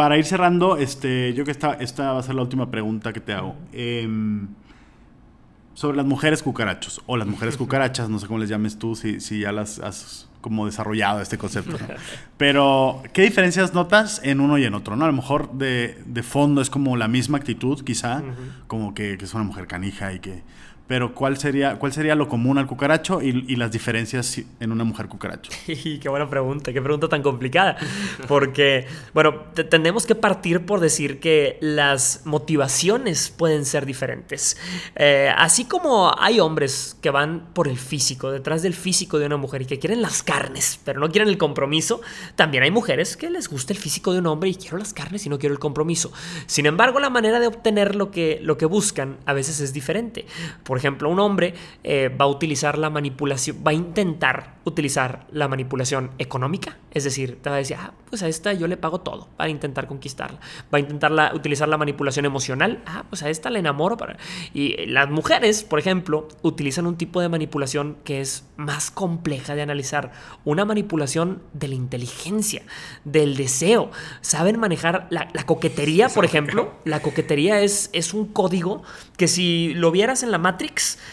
Para 0.00 0.16
ir 0.16 0.24
cerrando, 0.24 0.78
este, 0.78 1.34
yo 1.34 1.44
que 1.44 1.50
esta, 1.50 1.74
esta 1.74 2.14
va 2.14 2.20
a 2.20 2.22
ser 2.22 2.34
la 2.34 2.40
última 2.40 2.70
pregunta 2.70 3.12
que 3.12 3.20
te 3.20 3.34
hago. 3.34 3.54
Em, 3.70 4.48
sobre 5.74 5.98
las 5.98 6.06
mujeres 6.06 6.42
cucarachos, 6.42 7.02
o 7.04 7.18
las 7.18 7.28
mujeres 7.28 7.56
cucarachas, 7.58 8.08
no 8.08 8.18
sé 8.18 8.26
cómo 8.26 8.38
les 8.38 8.48
llames 8.48 8.78
tú, 8.78 8.96
si, 8.96 9.20
si 9.20 9.40
ya 9.40 9.52
las 9.52 9.78
has 9.78 10.26
como 10.40 10.64
desarrollado 10.64 11.20
este 11.20 11.36
concepto. 11.36 11.76
Pero, 12.38 13.02
¿qué 13.12 13.20
diferencias 13.20 13.74
notas 13.74 14.22
en 14.24 14.40
uno 14.40 14.56
y 14.56 14.64
en 14.64 14.72
otro? 14.72 14.96
¿no? 14.96 15.04
A 15.04 15.08
lo 15.08 15.12
mejor 15.12 15.52
de, 15.52 16.02
de 16.06 16.22
fondo 16.22 16.62
es 16.62 16.70
como 16.70 16.96
la 16.96 17.06
misma 17.06 17.36
actitud, 17.36 17.84
quizá, 17.84 18.22
como 18.68 18.94
que, 18.94 19.18
que, 19.18 19.26
es 19.26 19.34
una 19.34 19.44
mujer 19.44 19.66
canija 19.66 20.14
y 20.14 20.20
que 20.20 20.42
pero 20.90 21.14
¿cuál 21.14 21.38
sería, 21.38 21.78
cuál 21.78 21.92
sería 21.92 22.16
lo 22.16 22.28
común 22.28 22.58
al 22.58 22.66
cucaracho 22.66 23.22
y, 23.22 23.54
las 23.54 23.70
diferencias 23.70 24.40
en 24.58 24.72
una 24.72 24.82
mujer 24.82 25.06
cucaracho? 25.06 25.52
qué 25.66 26.08
buena 26.08 26.28
pregunta, 26.28 26.72
qué 26.72 26.82
pregunta 26.82 27.08
tan 27.08 27.22
complicada. 27.22 27.76
Porque, 28.26 28.88
bueno, 29.14 29.44
tenemos 29.70 30.04
que 30.04 30.16
partir 30.16 30.66
por 30.66 30.80
decir 30.80 31.20
que 31.20 31.58
las 31.60 32.22
motivaciones 32.24 33.30
pueden 33.30 33.66
ser 33.66 33.86
diferentes. 33.86 34.56
Eh, 34.96 35.32
así 35.38 35.64
como 35.66 36.12
hay 36.18 36.40
hombres 36.40 36.96
que 37.00 37.10
van 37.10 37.50
por 37.54 37.68
el 37.68 37.78
físico, 37.78 38.32
detrás 38.32 38.62
del 38.62 38.74
físico 38.74 39.20
de 39.20 39.26
una 39.26 39.36
mujer 39.36 39.62
y 39.62 39.66
que 39.66 39.78
quieren 39.78 40.02
las 40.02 40.24
carnes, 40.24 40.80
pero 40.84 40.98
no 40.98 41.08
quieren 41.12 41.28
el 41.28 41.38
compromiso, 41.38 42.00
también 42.34 42.64
hay 42.64 42.72
mujeres 42.72 43.16
que 43.16 43.30
les 43.30 43.48
gusta 43.48 43.72
el 43.72 43.78
físico 43.78 44.12
de 44.12 44.18
un 44.18 44.26
hombre 44.26 44.50
y 44.50 44.56
quiero 44.56 44.76
las 44.76 44.92
carnes 44.92 45.24
y 45.24 45.28
no 45.28 45.38
quiero 45.38 45.52
el 45.52 45.60
compromiso. 45.60 46.10
Sin 46.46 46.66
embargo, 46.66 46.98
la 46.98 47.10
manera 47.10 47.38
de 47.38 47.46
obtener 47.46 47.94
lo 47.94 48.10
que, 48.10 48.40
lo 48.42 48.58
que 48.58 48.66
buscan 48.66 49.18
a 49.24 49.34
veces 49.34 49.60
es 49.60 49.72
diferente. 49.72 50.26
Por 50.64 50.79
ejemplo, 50.80 51.08
un 51.08 51.20
hombre 51.20 51.54
eh, 51.84 52.08
va 52.08 52.24
a 52.24 52.28
utilizar 52.28 52.78
la 52.78 52.90
manipulación, 52.90 53.58
va 53.66 53.70
a 53.70 53.74
intentar 53.74 54.56
utilizar 54.64 55.26
la 55.30 55.48
manipulación 55.48 56.10
económica, 56.18 56.78
es 56.92 57.04
decir, 57.04 57.38
te 57.40 57.48
va 57.48 57.56
a 57.56 57.58
decir, 57.58 57.76
ah, 57.78 57.92
pues 58.10 58.22
a 58.22 58.28
esta 58.28 58.52
yo 58.52 58.66
le 58.66 58.76
pago 58.76 59.00
todo 59.00 59.28
para 59.36 59.48
intentar 59.48 59.86
conquistarla. 59.86 60.40
Va 60.74 60.78
a 60.78 60.80
intentar 60.80 61.12
utilizar 61.34 61.68
la 61.68 61.78
manipulación 61.78 62.24
emocional, 62.26 62.82
ah, 62.86 63.04
pues 63.08 63.22
a 63.22 63.30
esta 63.30 63.48
le 63.50 63.60
enamoro. 63.60 63.96
Para... 63.96 64.16
Y 64.52 64.86
las 64.86 65.08
mujeres, 65.08 65.62
por 65.62 65.78
ejemplo, 65.78 66.26
utilizan 66.42 66.86
un 66.86 66.96
tipo 66.96 67.20
de 67.20 67.28
manipulación 67.28 67.96
que 68.04 68.20
es 68.20 68.44
más 68.56 68.90
compleja 68.90 69.54
de 69.54 69.62
analizar, 69.62 70.12
una 70.44 70.64
manipulación 70.64 71.42
de 71.52 71.68
la 71.68 71.76
inteligencia, 71.76 72.62
del 73.04 73.36
deseo. 73.36 73.90
Saben 74.20 74.58
manejar 74.58 75.06
la, 75.10 75.28
coquetería, 75.46 76.08
por 76.08 76.24
ejemplo. 76.24 76.72
La 76.84 77.00
coquetería 77.00 77.60
es, 77.60 77.90
es 77.92 78.12
un 78.12 78.26
código 78.26 78.82
que 79.16 79.28
si 79.28 79.74
lo 79.74 79.90
vieras 79.92 80.22
en 80.22 80.32
la 80.32 80.38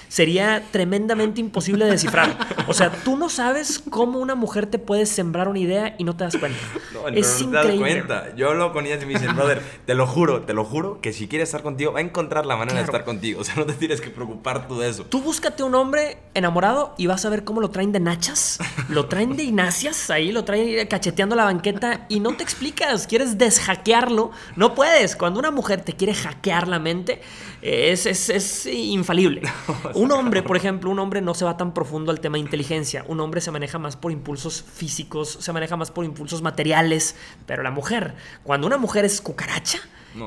Sería 0.07 0.63
tremendamente 0.71 1.41
imposible 1.41 1.85
de 1.85 1.91
descifrar. 1.91 2.37
O 2.67 2.73
sea, 2.73 2.91
tú 2.91 3.17
no 3.17 3.29
sabes 3.29 3.81
cómo 3.89 4.19
una 4.19 4.35
mujer 4.35 4.65
te 4.67 4.79
puede 4.79 5.05
sembrar 5.05 5.47
una 5.47 5.59
idea 5.59 5.95
y 5.97 6.03
no 6.03 6.15
te 6.15 6.23
das 6.23 6.37
cuenta. 6.37 6.59
No, 6.93 7.07
es 7.09 7.41
no, 7.41 7.51
te 7.51 7.67
das 7.67 7.75
cuenta. 7.77 8.35
Yo 8.35 8.53
lo 8.53 8.73
con 8.73 8.85
ellas 8.85 9.01
y 9.03 9.05
me 9.05 9.13
dicen, 9.13 9.35
brother, 9.35 9.61
te 9.85 9.93
lo 9.93 10.07
juro, 10.07 10.41
te 10.43 10.53
lo 10.53 10.63
juro, 10.65 11.01
que 11.01 11.13
si 11.13 11.27
quiere 11.27 11.43
estar 11.43 11.61
contigo, 11.61 11.93
va 11.93 11.99
a 11.99 12.01
encontrar 12.01 12.45
la 12.45 12.55
manera 12.55 12.79
de 12.79 12.85
estar 12.85 13.03
contigo. 13.03 13.41
O 13.41 13.43
sea, 13.43 13.55
no 13.55 13.65
te 13.65 13.73
tienes 13.73 14.01
que 14.01 14.09
preocupar 14.09 14.67
tú 14.67 14.79
de 14.79 14.89
eso. 14.89 15.03
Tú 15.05 15.21
búscate 15.21 15.63
un 15.63 15.75
hombre 15.75 16.17
enamorado 16.33 16.93
y 16.97 17.07
vas 17.07 17.25
a 17.25 17.29
ver 17.29 17.43
cómo 17.43 17.61
lo 17.61 17.69
traen 17.69 17.91
de 17.91 17.99
nachas, 17.99 18.59
lo 18.89 19.07
traen 19.07 19.35
de 19.35 19.43
inacias, 19.43 20.09
ahí 20.09 20.31
lo 20.31 20.43
traen 20.43 20.87
cacheteando 20.87 21.35
la 21.35 21.45
banqueta 21.45 22.05
y 22.09 22.19
no 22.19 22.35
te 22.35 22.43
explicas, 22.43 23.07
quieres 23.07 23.37
deshackearlo, 23.37 24.31
no 24.55 24.73
puedes. 24.73 25.15
Cuando 25.15 25.39
una 25.39 25.51
mujer 25.51 25.81
te 25.81 25.93
quiere 25.93 26.13
hackear 26.13 26.67
la 26.67 26.79
mente, 26.79 27.21
es, 27.67 28.05
es, 28.05 28.29
es 28.29 28.65
infalible. 28.65 29.41
un 29.93 30.11
hombre, 30.11 30.41
por 30.43 30.55
ejemplo, 30.57 30.89
un 30.89 30.99
hombre 30.99 31.21
no 31.21 31.33
se 31.33 31.45
va 31.45 31.57
tan 31.57 31.73
profundo 31.73 32.11
al 32.11 32.19
tema 32.19 32.35
de 32.35 32.41
inteligencia. 32.41 33.03
Un 33.07 33.19
hombre 33.19 33.41
se 33.41 33.51
maneja 33.51 33.77
más 33.77 33.97
por 33.97 34.11
impulsos 34.11 34.63
físicos, 34.63 35.37
se 35.41 35.51
maneja 35.51 35.75
más 35.75 35.91
por 35.91 36.05
impulsos 36.05 36.41
materiales. 36.41 37.15
Pero 37.45 37.63
la 37.63 37.71
mujer, 37.71 38.15
cuando 38.43 38.67
una 38.67 38.77
mujer 38.77 39.05
es 39.05 39.21
cucaracha, 39.21 39.79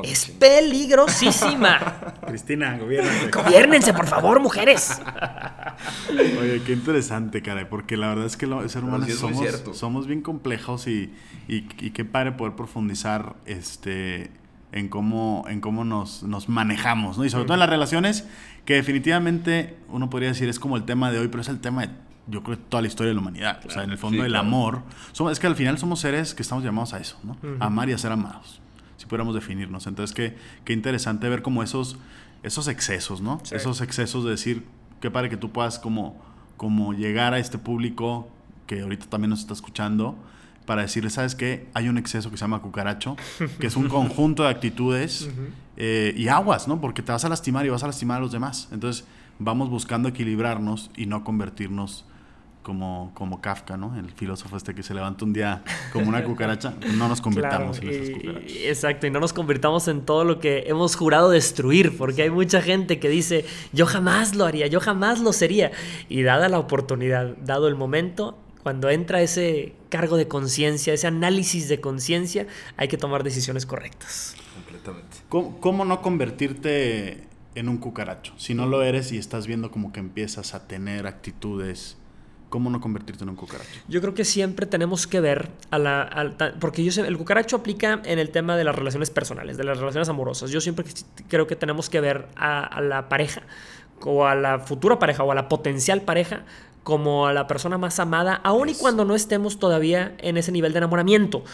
es 0.02 0.26
peligrosísima. 0.26 2.14
Cristina, 2.26 2.78
gobiernense. 2.78 3.30
Gobiernense, 3.30 3.92
por 3.92 4.06
favor, 4.06 4.40
mujeres. 4.40 5.00
Oye, 6.10 6.62
qué 6.64 6.72
interesante, 6.72 7.42
caray, 7.42 7.66
porque 7.68 7.96
la 7.96 8.08
verdad 8.08 8.26
es 8.26 8.36
que 8.36 8.46
los 8.46 8.70
seres 8.70 8.86
humanos 8.86 9.10
somos, 9.14 9.78
somos, 9.78 10.06
bien 10.06 10.22
complejos 10.22 10.86
y, 10.86 11.12
y, 11.48 11.66
y, 11.80 11.90
qué 11.90 12.04
padre 12.04 12.32
poder 12.32 12.54
profundizar 12.54 13.34
este 13.46 14.30
en 14.72 14.88
cómo, 14.88 15.44
en 15.48 15.60
cómo 15.60 15.84
nos, 15.84 16.22
nos 16.22 16.48
manejamos, 16.48 17.18
¿no? 17.18 17.24
Y 17.24 17.30
sobre 17.30 17.44
todo 17.44 17.54
en 17.54 17.60
las 17.60 17.68
relaciones, 17.70 18.26
que 18.64 18.74
definitivamente 18.74 19.76
uno 19.88 20.10
podría 20.10 20.28
decir 20.28 20.48
es 20.48 20.58
como 20.60 20.76
el 20.76 20.84
tema 20.84 21.10
de 21.10 21.18
hoy, 21.18 21.28
pero 21.28 21.40
es 21.40 21.48
el 21.48 21.60
tema 21.60 21.82
de 21.82 21.90
yo 22.28 22.44
creo, 22.44 22.56
toda 22.58 22.80
la 22.82 22.86
historia 22.86 23.08
de 23.08 23.14
la 23.14 23.20
humanidad. 23.20 23.60
o 23.66 23.70
sea, 23.70 23.82
en 23.82 23.90
el 23.90 23.98
fondo 23.98 24.18
Sí, 24.18 24.24
el 24.26 24.30
claro. 24.32 24.46
amor. 24.46 24.82
somos- 25.12 25.32
es 25.32 25.40
que 25.40 25.48
al 25.48 25.56
final 25.56 25.78
somos 25.78 25.98
seres 26.00 26.34
que 26.34 26.42
estamos 26.42 26.62
llamados 26.62 26.92
a 26.94 26.98
eso, 27.00 27.18
¿no? 27.24 27.36
A 27.58 27.66
Amar 27.66 27.88
y 27.88 27.92
a 27.92 27.98
ser 27.98 28.12
amados. 28.12 28.60
Si 28.98 29.06
pudiéramos 29.06 29.34
definirnos. 29.34 29.86
Entonces, 29.88 30.14
qué, 30.14 30.36
qué 30.64 30.72
interesante 30.72 31.28
ver 31.28 31.42
como 31.42 31.62
esos, 31.64 31.96
esos 32.44 32.68
excesos, 32.68 33.20
¿no? 33.20 33.40
Sí. 33.42 33.56
Esos 33.56 33.80
excesos 33.80 34.22
de 34.24 34.30
decir, 34.30 34.64
qué 35.00 35.10
padre 35.10 35.28
que 35.30 35.36
tú 35.38 35.50
puedas 35.50 35.78
como, 35.80 36.22
como 36.56 36.92
llegar 36.92 37.34
a 37.34 37.38
este 37.38 37.58
público 37.58 38.28
que 38.68 38.82
ahorita 38.82 39.06
también 39.06 39.30
nos 39.30 39.40
está 39.40 39.54
escuchando 39.54 40.16
para 40.70 40.82
decirle, 40.82 41.10
¿sabes 41.10 41.34
qué? 41.34 41.66
Hay 41.74 41.88
un 41.88 41.98
exceso 41.98 42.30
que 42.30 42.36
se 42.36 42.42
llama 42.42 42.62
cucaracho, 42.62 43.16
que 43.58 43.66
es 43.66 43.74
un 43.74 43.88
conjunto 43.88 44.44
de 44.44 44.50
actitudes 44.50 45.28
eh, 45.76 46.14
y 46.16 46.28
aguas, 46.28 46.68
¿no? 46.68 46.80
Porque 46.80 47.02
te 47.02 47.10
vas 47.10 47.24
a 47.24 47.28
lastimar 47.28 47.66
y 47.66 47.70
vas 47.70 47.82
a 47.82 47.88
lastimar 47.88 48.18
a 48.18 48.20
los 48.20 48.30
demás. 48.30 48.68
Entonces, 48.70 49.04
vamos 49.40 49.68
buscando 49.68 50.08
equilibrarnos 50.08 50.92
y 50.96 51.06
no 51.06 51.24
convertirnos 51.24 52.04
como, 52.62 53.10
como 53.14 53.40
Kafka, 53.40 53.76
¿no? 53.76 53.98
El 53.98 54.12
filósofo 54.12 54.56
este 54.56 54.72
que 54.72 54.84
se 54.84 54.94
levanta 54.94 55.24
un 55.24 55.32
día 55.32 55.64
como 55.92 56.08
una 56.08 56.22
cucaracha. 56.22 56.72
No 56.96 57.08
nos 57.08 57.20
convirtamos 57.26 57.80
Claro, 57.80 57.92
en 57.96 58.02
esas 58.02 58.16
cucarachas. 58.16 58.52
exacto, 58.54 59.06
y 59.08 59.10
no 59.10 59.18
nos 59.18 59.32
convirtamos 59.32 59.88
en 59.88 60.02
todo 60.02 60.22
lo 60.22 60.38
que 60.38 60.66
hemos 60.68 60.94
jurado 60.94 61.30
destruir, 61.30 61.96
porque 61.98 62.22
hay 62.22 62.30
mucha 62.30 62.62
gente 62.62 63.00
que 63.00 63.08
dice, 63.08 63.44
yo 63.72 63.86
jamás 63.86 64.36
lo 64.36 64.44
haría, 64.44 64.68
yo 64.68 64.78
jamás 64.78 65.18
lo 65.18 65.32
sería. 65.32 65.72
Y 66.08 66.22
dada 66.22 66.48
la 66.48 66.60
oportunidad, 66.60 67.36
dado 67.38 67.66
el 67.66 67.74
momento, 67.74 68.38
cuando 68.62 68.90
entra 68.90 69.22
ese 69.22 69.74
cargo 69.88 70.16
de 70.16 70.28
conciencia, 70.28 70.92
ese 70.92 71.06
análisis 71.06 71.68
de 71.68 71.80
conciencia, 71.80 72.46
hay 72.76 72.88
que 72.88 72.96
tomar 72.98 73.22
decisiones 73.24 73.66
correctas. 73.66 74.36
Completamente. 74.54 75.16
¿Cómo, 75.28 75.60
cómo 75.60 75.84
no 75.84 76.02
convertirte 76.02 77.24
en 77.54 77.68
un 77.68 77.78
cucaracho? 77.78 78.32
Si 78.36 78.54
no 78.54 78.66
lo 78.66 78.82
eres 78.82 79.12
y 79.12 79.18
estás 79.18 79.46
viendo 79.46 79.70
como 79.70 79.92
que 79.92 80.00
empiezas 80.00 80.54
a 80.54 80.66
tener 80.66 81.06
actitudes, 81.06 81.96
¿cómo 82.50 82.68
no 82.70 82.80
convertirte 82.80 83.22
en 83.24 83.30
un 83.30 83.36
cucaracho? 83.36 83.70
Yo 83.88 84.00
creo 84.00 84.12
que 84.14 84.24
siempre 84.24 84.66
tenemos 84.66 85.06
que 85.06 85.20
ver 85.20 85.50
a 85.70 85.78
la... 85.78 86.34
ta- 86.36 86.54
porque 86.60 86.84
yo 86.84 86.92
sé- 86.92 87.06
el 87.06 87.16
cucaracho 87.16 87.56
aplica 87.56 88.02
en 88.04 88.18
el 88.18 88.30
tema 88.30 88.56
de 88.56 88.64
las 88.64 88.74
relaciones 88.74 89.08
personales, 89.10 89.56
de 89.56 89.64
las 89.64 89.78
relaciones 89.78 90.08
amorosas. 90.08 90.50
Yo 90.50 90.60
siempre 90.60 90.84
creo 91.28 91.46
que 91.46 91.56
tenemos 91.56 91.88
que 91.88 92.00
ver 92.00 92.28
a, 92.36 92.62
a 92.64 92.80
la 92.80 93.08
pareja 93.08 93.42
o 94.02 94.26
a 94.26 94.34
la 94.34 94.58
futura 94.60 94.98
pareja 94.98 95.22
o 95.24 95.30
a 95.30 95.34
la 95.34 95.48
potencial 95.48 96.02
pareja 96.02 96.44
como 96.82 97.26
a 97.26 97.32
la 97.32 97.46
persona 97.46 97.78
más 97.78 98.00
amada, 98.00 98.40
aun 98.42 98.68
y 98.68 98.74
cuando 98.74 99.04
no 99.04 99.14
estemos 99.14 99.58
todavía 99.58 100.14
en 100.18 100.36
ese 100.36 100.52
nivel 100.52 100.72
de 100.72 100.78
enamoramiento. 100.78 101.44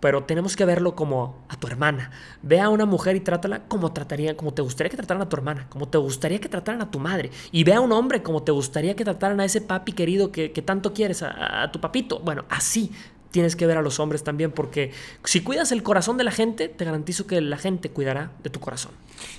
Pero 0.00 0.24
tenemos 0.24 0.56
que 0.56 0.64
verlo 0.64 0.96
como 0.96 1.36
a 1.48 1.56
tu 1.56 1.68
hermana. 1.68 2.10
Ve 2.42 2.60
a 2.60 2.68
una 2.68 2.86
mujer 2.86 3.14
y 3.14 3.20
trátala 3.20 3.62
como 3.68 3.92
trataría, 3.92 4.36
como 4.36 4.52
te 4.52 4.60
gustaría 4.60 4.90
que 4.90 4.96
trataran 4.96 5.22
a 5.22 5.28
tu 5.28 5.36
hermana, 5.36 5.66
como 5.68 5.86
te 5.86 5.96
gustaría 5.96 6.40
que 6.40 6.48
trataran 6.48 6.82
a 6.82 6.90
tu 6.90 6.98
madre. 6.98 7.30
Y 7.52 7.62
ve 7.62 7.74
a 7.74 7.80
un 7.80 7.92
hombre 7.92 8.20
como 8.20 8.42
te 8.42 8.50
gustaría 8.50 8.96
que 8.96 9.04
trataran 9.04 9.38
a 9.38 9.44
ese 9.44 9.60
papi 9.60 9.92
querido 9.92 10.32
que, 10.32 10.50
que 10.50 10.60
tanto 10.60 10.92
quieres, 10.92 11.22
a, 11.22 11.62
a 11.62 11.70
tu 11.70 11.80
papito. 11.80 12.18
Bueno, 12.18 12.44
así 12.48 12.90
tienes 13.32 13.56
que 13.56 13.66
ver 13.66 13.78
a 13.78 13.82
los 13.82 13.98
hombres 13.98 14.22
también, 14.22 14.52
porque 14.52 14.92
si 15.24 15.40
cuidas 15.40 15.72
el 15.72 15.82
corazón 15.82 16.16
de 16.18 16.24
la 16.24 16.30
gente, 16.30 16.68
te 16.68 16.84
garantizo 16.84 17.26
que 17.26 17.40
la 17.40 17.56
gente 17.56 17.90
cuidará 17.90 18.30
de 18.42 18.50
tu 18.50 18.60
corazón. 18.60 18.92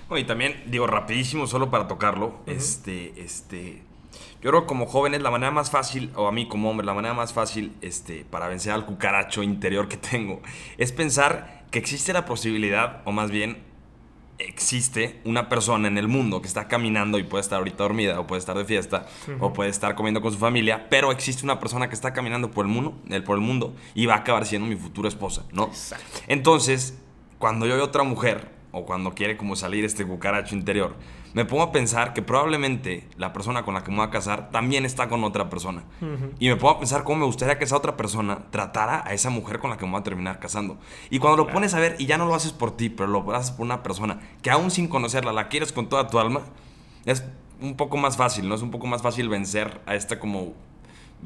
No, 0.10 0.18
y 0.18 0.26
también, 0.26 0.64
digo, 0.68 0.88
rapidísimo, 0.88 1.48
solo 1.48 1.70
para 1.70 1.88
tocarlo, 1.88 2.34
este, 2.46 3.14
este, 3.22 3.84
yo 4.44 4.50
creo 4.50 4.62
que 4.62 4.68
como 4.68 4.86
jóvenes 4.86 5.22
la 5.22 5.32
manera 5.32 5.52
más 5.52 5.72
fácil, 5.72 6.12
o 6.16 6.28
a 6.28 6.32
mí 6.32 6.48
como 6.48 6.70
hombre, 6.70 6.86
la 6.86 6.94
manera 6.94 7.14
más 7.14 7.32
fácil, 7.34 7.72
este, 7.82 8.26
para 8.26 8.48
vencer 8.48 8.74
al 8.74 8.86
cucaracho 8.86 9.42
interior 9.42 9.88
que 9.88 9.98
tengo, 9.98 10.42
es 10.78 10.92
pensar 10.92 11.64
que 11.72 11.80
existe 11.80 12.12
la 12.14 12.26
posibilidad, 12.26 13.02
o 13.06 13.12
más 13.12 13.32
bien, 13.32 13.64
existe 14.40 15.22
una 15.26 15.48
persona 15.48 15.88
en 15.88 15.98
el 15.98 16.08
mundo 16.08 16.42
que 16.42 16.48
está 16.48 16.68
caminando 16.68 17.20
y 17.20 17.24
puede 17.24 17.42
estar 17.42 17.60
ahorita 17.60 17.84
dormida, 17.84 18.20
o 18.20 18.28
puede 18.28 18.40
estar 18.40 18.58
de 18.58 18.66
fiesta, 18.66 19.06
o 19.40 19.54
puede 19.54 19.70
estar 19.70 19.96
comiendo 19.96 20.22
con 20.22 20.32
su 20.32 20.38
familia, 20.40 20.88
pero 20.90 21.12
existe 21.12 21.44
una 21.44 21.60
persona 21.60 21.88
que 21.88 21.96
está 21.96 22.14
caminando 22.14 22.52
por 22.52 22.66
el 22.66 22.72
mundo, 22.72 22.96
el- 23.10 23.24
por 23.24 23.36
el 23.36 23.42
mundo, 23.42 23.74
y 23.94 24.06
va 24.06 24.16
a 24.16 24.18
acabar 24.18 24.46
siendo 24.46 24.68
mi 24.68 24.76
futura 24.76 25.08
esposa, 25.08 25.46
¿no? 25.52 25.66
Exacto. 25.66 26.06
Entonces, 26.28 26.98
cuando 27.40 27.66
yo 27.68 27.76
veo 27.76 27.86
otra 27.86 28.04
mujer, 28.04 28.52
o 28.74 28.86
cuando 28.86 29.14
quiere 29.14 29.38
como 29.38 29.56
salir 29.56 29.86
este 29.86 30.06
cucaracho 30.06 30.56
interior, 30.56 30.96
me 31.34 31.46
pongo 31.46 31.64
a 31.64 31.72
pensar 31.72 32.14
que 32.14 32.22
probablemente 32.22 33.08
la 33.18 33.32
persona 33.32 33.64
con 33.64 33.76
la 33.76 33.84
que 33.84 33.92
me 33.92 33.98
voy 33.98 34.08
a 34.08 34.10
casar 34.10 34.50
también 34.52 34.84
está 34.84 35.08
con 35.08 35.24
otra 35.24 35.50
persona. 35.50 35.84
Y 36.40 36.50
me 36.50 36.56
pongo 36.58 36.76
a 36.76 36.80
pensar 36.80 37.04
cómo 37.04 37.20
me 37.20 37.26
gustaría 37.26 37.58
que 37.58 37.64
esa 37.64 37.78
otra 37.78 37.96
persona 37.96 38.46
tratara 38.52 39.04
a 39.06 39.14
esa 39.14 39.30
mujer 39.30 39.60
con 39.60 39.70
la 39.70 39.78
que 39.78 39.86
me 39.86 39.92
voy 39.92 40.02
a 40.02 40.04
terminar 40.04 40.40
casando. 40.40 40.78
Y 41.10 41.20
cuando 41.20 41.38
lo 41.38 41.52
pones 41.52 41.74
a 41.74 41.80
ver, 41.80 41.96
y 42.00 42.08
ya 42.08 42.18
no 42.18 42.26
lo 42.26 42.36
haces 42.36 42.52
por 42.52 42.76
ti, 42.76 42.90
pero 42.90 43.08
lo 43.08 43.32
haces 43.34 43.52
por 43.52 43.66
una 43.66 43.84
persona 43.84 44.20
que 44.42 44.52
aún 44.52 44.70
sin 44.70 44.88
conocerla 44.88 45.32
la 45.32 45.48
quieres 45.48 45.72
con 45.72 45.88
toda 45.88 46.08
tu 46.08 46.20
alma, 46.20 46.42
es 47.06 47.24
un 47.62 47.76
poco 47.78 47.98
más 47.98 48.18
fácil, 48.18 48.50
¿no? 48.50 48.56
Es 48.56 48.62
un 48.62 48.72
poco 48.72 48.88
más 48.88 49.02
fácil 49.02 49.30
vencer 49.30 49.82
a 49.86 49.96
esta 49.96 50.20
como 50.20 50.54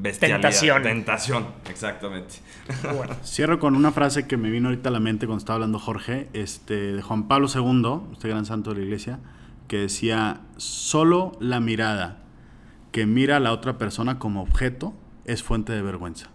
bestialidad. 0.00 0.40
Tentación. 0.40 0.82
Tentación, 0.82 1.46
exactamente. 1.70 2.34
Bueno, 2.94 3.14
Cierro 3.24 3.58
con 3.58 3.74
una 3.74 3.92
frase 3.92 4.26
que 4.26 4.36
me 4.36 4.50
vino 4.50 4.68
ahorita 4.68 4.90
a 4.90 4.92
la 4.92 5.00
mente 5.00 5.26
cuando 5.26 5.38
estaba 5.38 5.54
hablando 5.56 5.78
Jorge, 5.78 6.28
este, 6.34 6.92
de 6.92 7.02
Juan 7.02 7.28
Pablo 7.28 7.48
II, 7.52 8.12
este 8.12 8.28
gran 8.28 8.44
santo 8.46 8.70
de 8.74 8.80
la 8.80 8.84
iglesia, 8.84 9.18
que 9.68 9.78
decía, 9.78 10.40
solo 10.56 11.32
la 11.40 11.60
mirada 11.60 12.22
que 12.92 13.06
mira 13.06 13.36
a 13.36 13.40
la 13.40 13.52
otra 13.52 13.78
persona 13.78 14.18
como 14.18 14.42
objeto 14.42 14.94
es 15.24 15.42
fuente 15.42 15.72
de 15.72 15.82
vergüenza. 15.82 16.30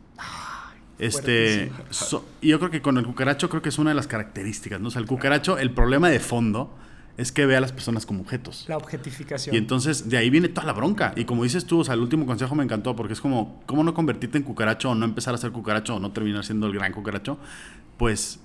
Este, 0.99 1.71
so- 1.89 2.25
y 2.41 2.49
yo 2.49 2.59
creo 2.59 2.71
que 2.71 2.81
con 2.81 2.97
el 2.97 3.05
cucaracho 3.05 3.49
creo 3.49 3.61
que 3.61 3.69
es 3.69 3.77
una 3.79 3.89
de 3.89 3.95
las 3.95 4.07
características, 4.07 4.79
¿no? 4.79 4.87
O 4.89 4.91
sea, 4.91 5.01
el 5.01 5.07
cucaracho, 5.07 5.57
el 5.57 5.71
problema 5.71 6.09
de 6.09 6.19
fondo 6.19 6.73
es 7.17 7.31
que 7.31 7.45
ve 7.45 7.55
a 7.55 7.61
las 7.61 7.71
personas 7.71 8.05
como 8.05 8.21
objetos. 8.21 8.65
la 8.67 8.77
objetificación. 8.77 9.55
Y 9.55 9.57
entonces 9.57 10.09
de 10.09 10.17
ahí 10.17 10.29
viene 10.29 10.49
toda 10.49 10.65
la 10.65 10.73
bronca. 10.73 11.13
Y 11.15 11.25
como 11.25 11.43
dices 11.43 11.65
tú, 11.65 11.79
o 11.79 11.83
sea, 11.83 11.93
el 11.93 12.01
último 12.01 12.25
consejo 12.25 12.55
me 12.55 12.63
encantó 12.63 12.95
porque 12.95 13.13
es 13.13 13.21
como, 13.21 13.61
¿cómo 13.65 13.83
no 13.83 13.93
convertirte 13.93 14.37
en 14.37 14.43
cucaracho 14.43 14.89
o 14.89 14.95
no 14.95 15.05
empezar 15.05 15.33
a 15.33 15.37
ser 15.37 15.51
cucaracho 15.51 15.95
o 15.95 15.99
no 15.99 16.11
terminar 16.11 16.43
siendo 16.43 16.67
el 16.67 16.73
gran 16.73 16.91
cucaracho? 16.91 17.37
Pues 17.97 18.39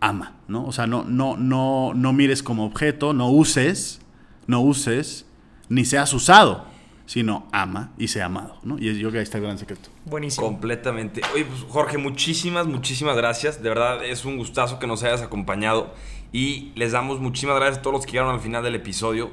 ama, 0.00 0.36
¿no? 0.48 0.64
O 0.64 0.72
sea, 0.72 0.86
no, 0.86 1.04
no, 1.04 1.36
no, 1.36 1.92
no 1.94 2.12
mires 2.12 2.42
como 2.42 2.64
objeto, 2.64 3.12
no 3.12 3.30
uses, 3.30 4.00
no 4.46 4.60
uses, 4.60 5.26
ni 5.68 5.84
seas 5.84 6.12
usado, 6.14 6.66
sino 7.04 7.46
ama 7.52 7.92
y 7.98 8.08
sea 8.08 8.26
amado, 8.26 8.58
¿no? 8.62 8.78
Y 8.78 8.86
yo 8.86 8.94
creo 9.00 9.12
que 9.12 9.18
ahí 9.18 9.22
está 9.24 9.38
el 9.38 9.44
gran 9.44 9.58
secreto. 9.58 9.90
Buenísimo. 10.04 10.46
Completamente. 10.46 11.20
Oye, 11.34 11.44
pues 11.44 11.62
Jorge, 11.68 11.98
muchísimas, 11.98 12.66
muchísimas 12.66 13.16
gracias. 13.16 13.62
De 13.62 13.68
verdad 13.68 14.04
es 14.04 14.24
un 14.24 14.36
gustazo 14.36 14.78
que 14.78 14.86
nos 14.86 15.02
hayas 15.02 15.22
acompañado. 15.22 15.94
Y 16.32 16.72
les 16.74 16.92
damos 16.92 17.20
muchísimas 17.20 17.56
gracias 17.56 17.78
a 17.78 17.82
todos 17.82 17.94
los 17.94 18.06
que 18.06 18.12
llegaron 18.12 18.34
al 18.34 18.40
final 18.40 18.62
del 18.62 18.74
episodio. 18.74 19.30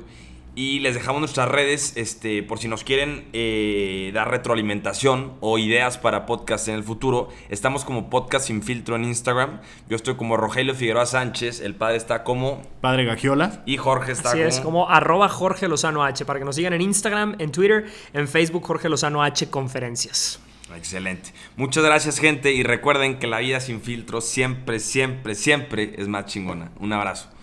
Y 0.57 0.79
les 0.79 0.95
dejamos 0.95 1.19
nuestras 1.19 1.49
redes 1.49 1.97
este, 1.97 2.41
por 2.41 2.59
si 2.59 2.69
nos 2.69 2.85
quieren 2.85 3.25
eh, 3.33 4.11
dar 4.13 4.31
retroalimentación 4.31 5.33
o 5.41 5.57
ideas 5.57 5.97
para 5.97 6.25
podcast 6.25 6.69
en 6.69 6.75
el 6.75 6.83
futuro. 6.85 7.27
Estamos 7.49 7.83
como 7.83 8.09
Podcast 8.09 8.47
Sin 8.47 8.63
Filtro 8.63 8.95
en 8.95 9.03
Instagram. 9.03 9.59
Yo 9.89 9.97
estoy 9.97 10.15
como 10.15 10.37
Rogelio 10.37 10.73
Figueroa 10.73 11.05
Sánchez. 11.05 11.59
El 11.59 11.75
padre 11.75 11.97
está 11.97 12.23
como. 12.23 12.61
Padre 12.79 13.03
Gagiola, 13.03 13.63
Y 13.65 13.75
Jorge 13.75 14.13
está 14.13 14.29
Así 14.29 14.37
como. 14.37 14.47
es, 14.47 14.59
como 14.61 14.89
arroba 14.89 15.27
Jorge 15.27 15.67
Lozano 15.67 16.05
H, 16.05 16.23
para 16.23 16.39
que 16.39 16.45
nos 16.45 16.55
sigan 16.55 16.71
en 16.71 16.79
Instagram, 16.79 17.35
en 17.39 17.51
Twitter, 17.51 17.87
en 18.13 18.25
Facebook, 18.29 18.63
Jorge 18.65 18.87
Lozano 18.87 19.23
H 19.23 19.49
Conferencias. 19.49 20.39
Excelente. 20.77 21.31
Muchas 21.55 21.83
gracias, 21.83 22.19
gente. 22.19 22.51
Y 22.51 22.63
recuerden 22.63 23.19
que 23.19 23.27
la 23.27 23.39
vida 23.39 23.59
sin 23.59 23.81
filtro 23.81 24.21
siempre, 24.21 24.79
siempre, 24.79 25.35
siempre 25.35 25.95
es 25.97 26.07
más 26.07 26.25
chingona. 26.25 26.71
Un 26.79 26.93
abrazo. 26.93 27.34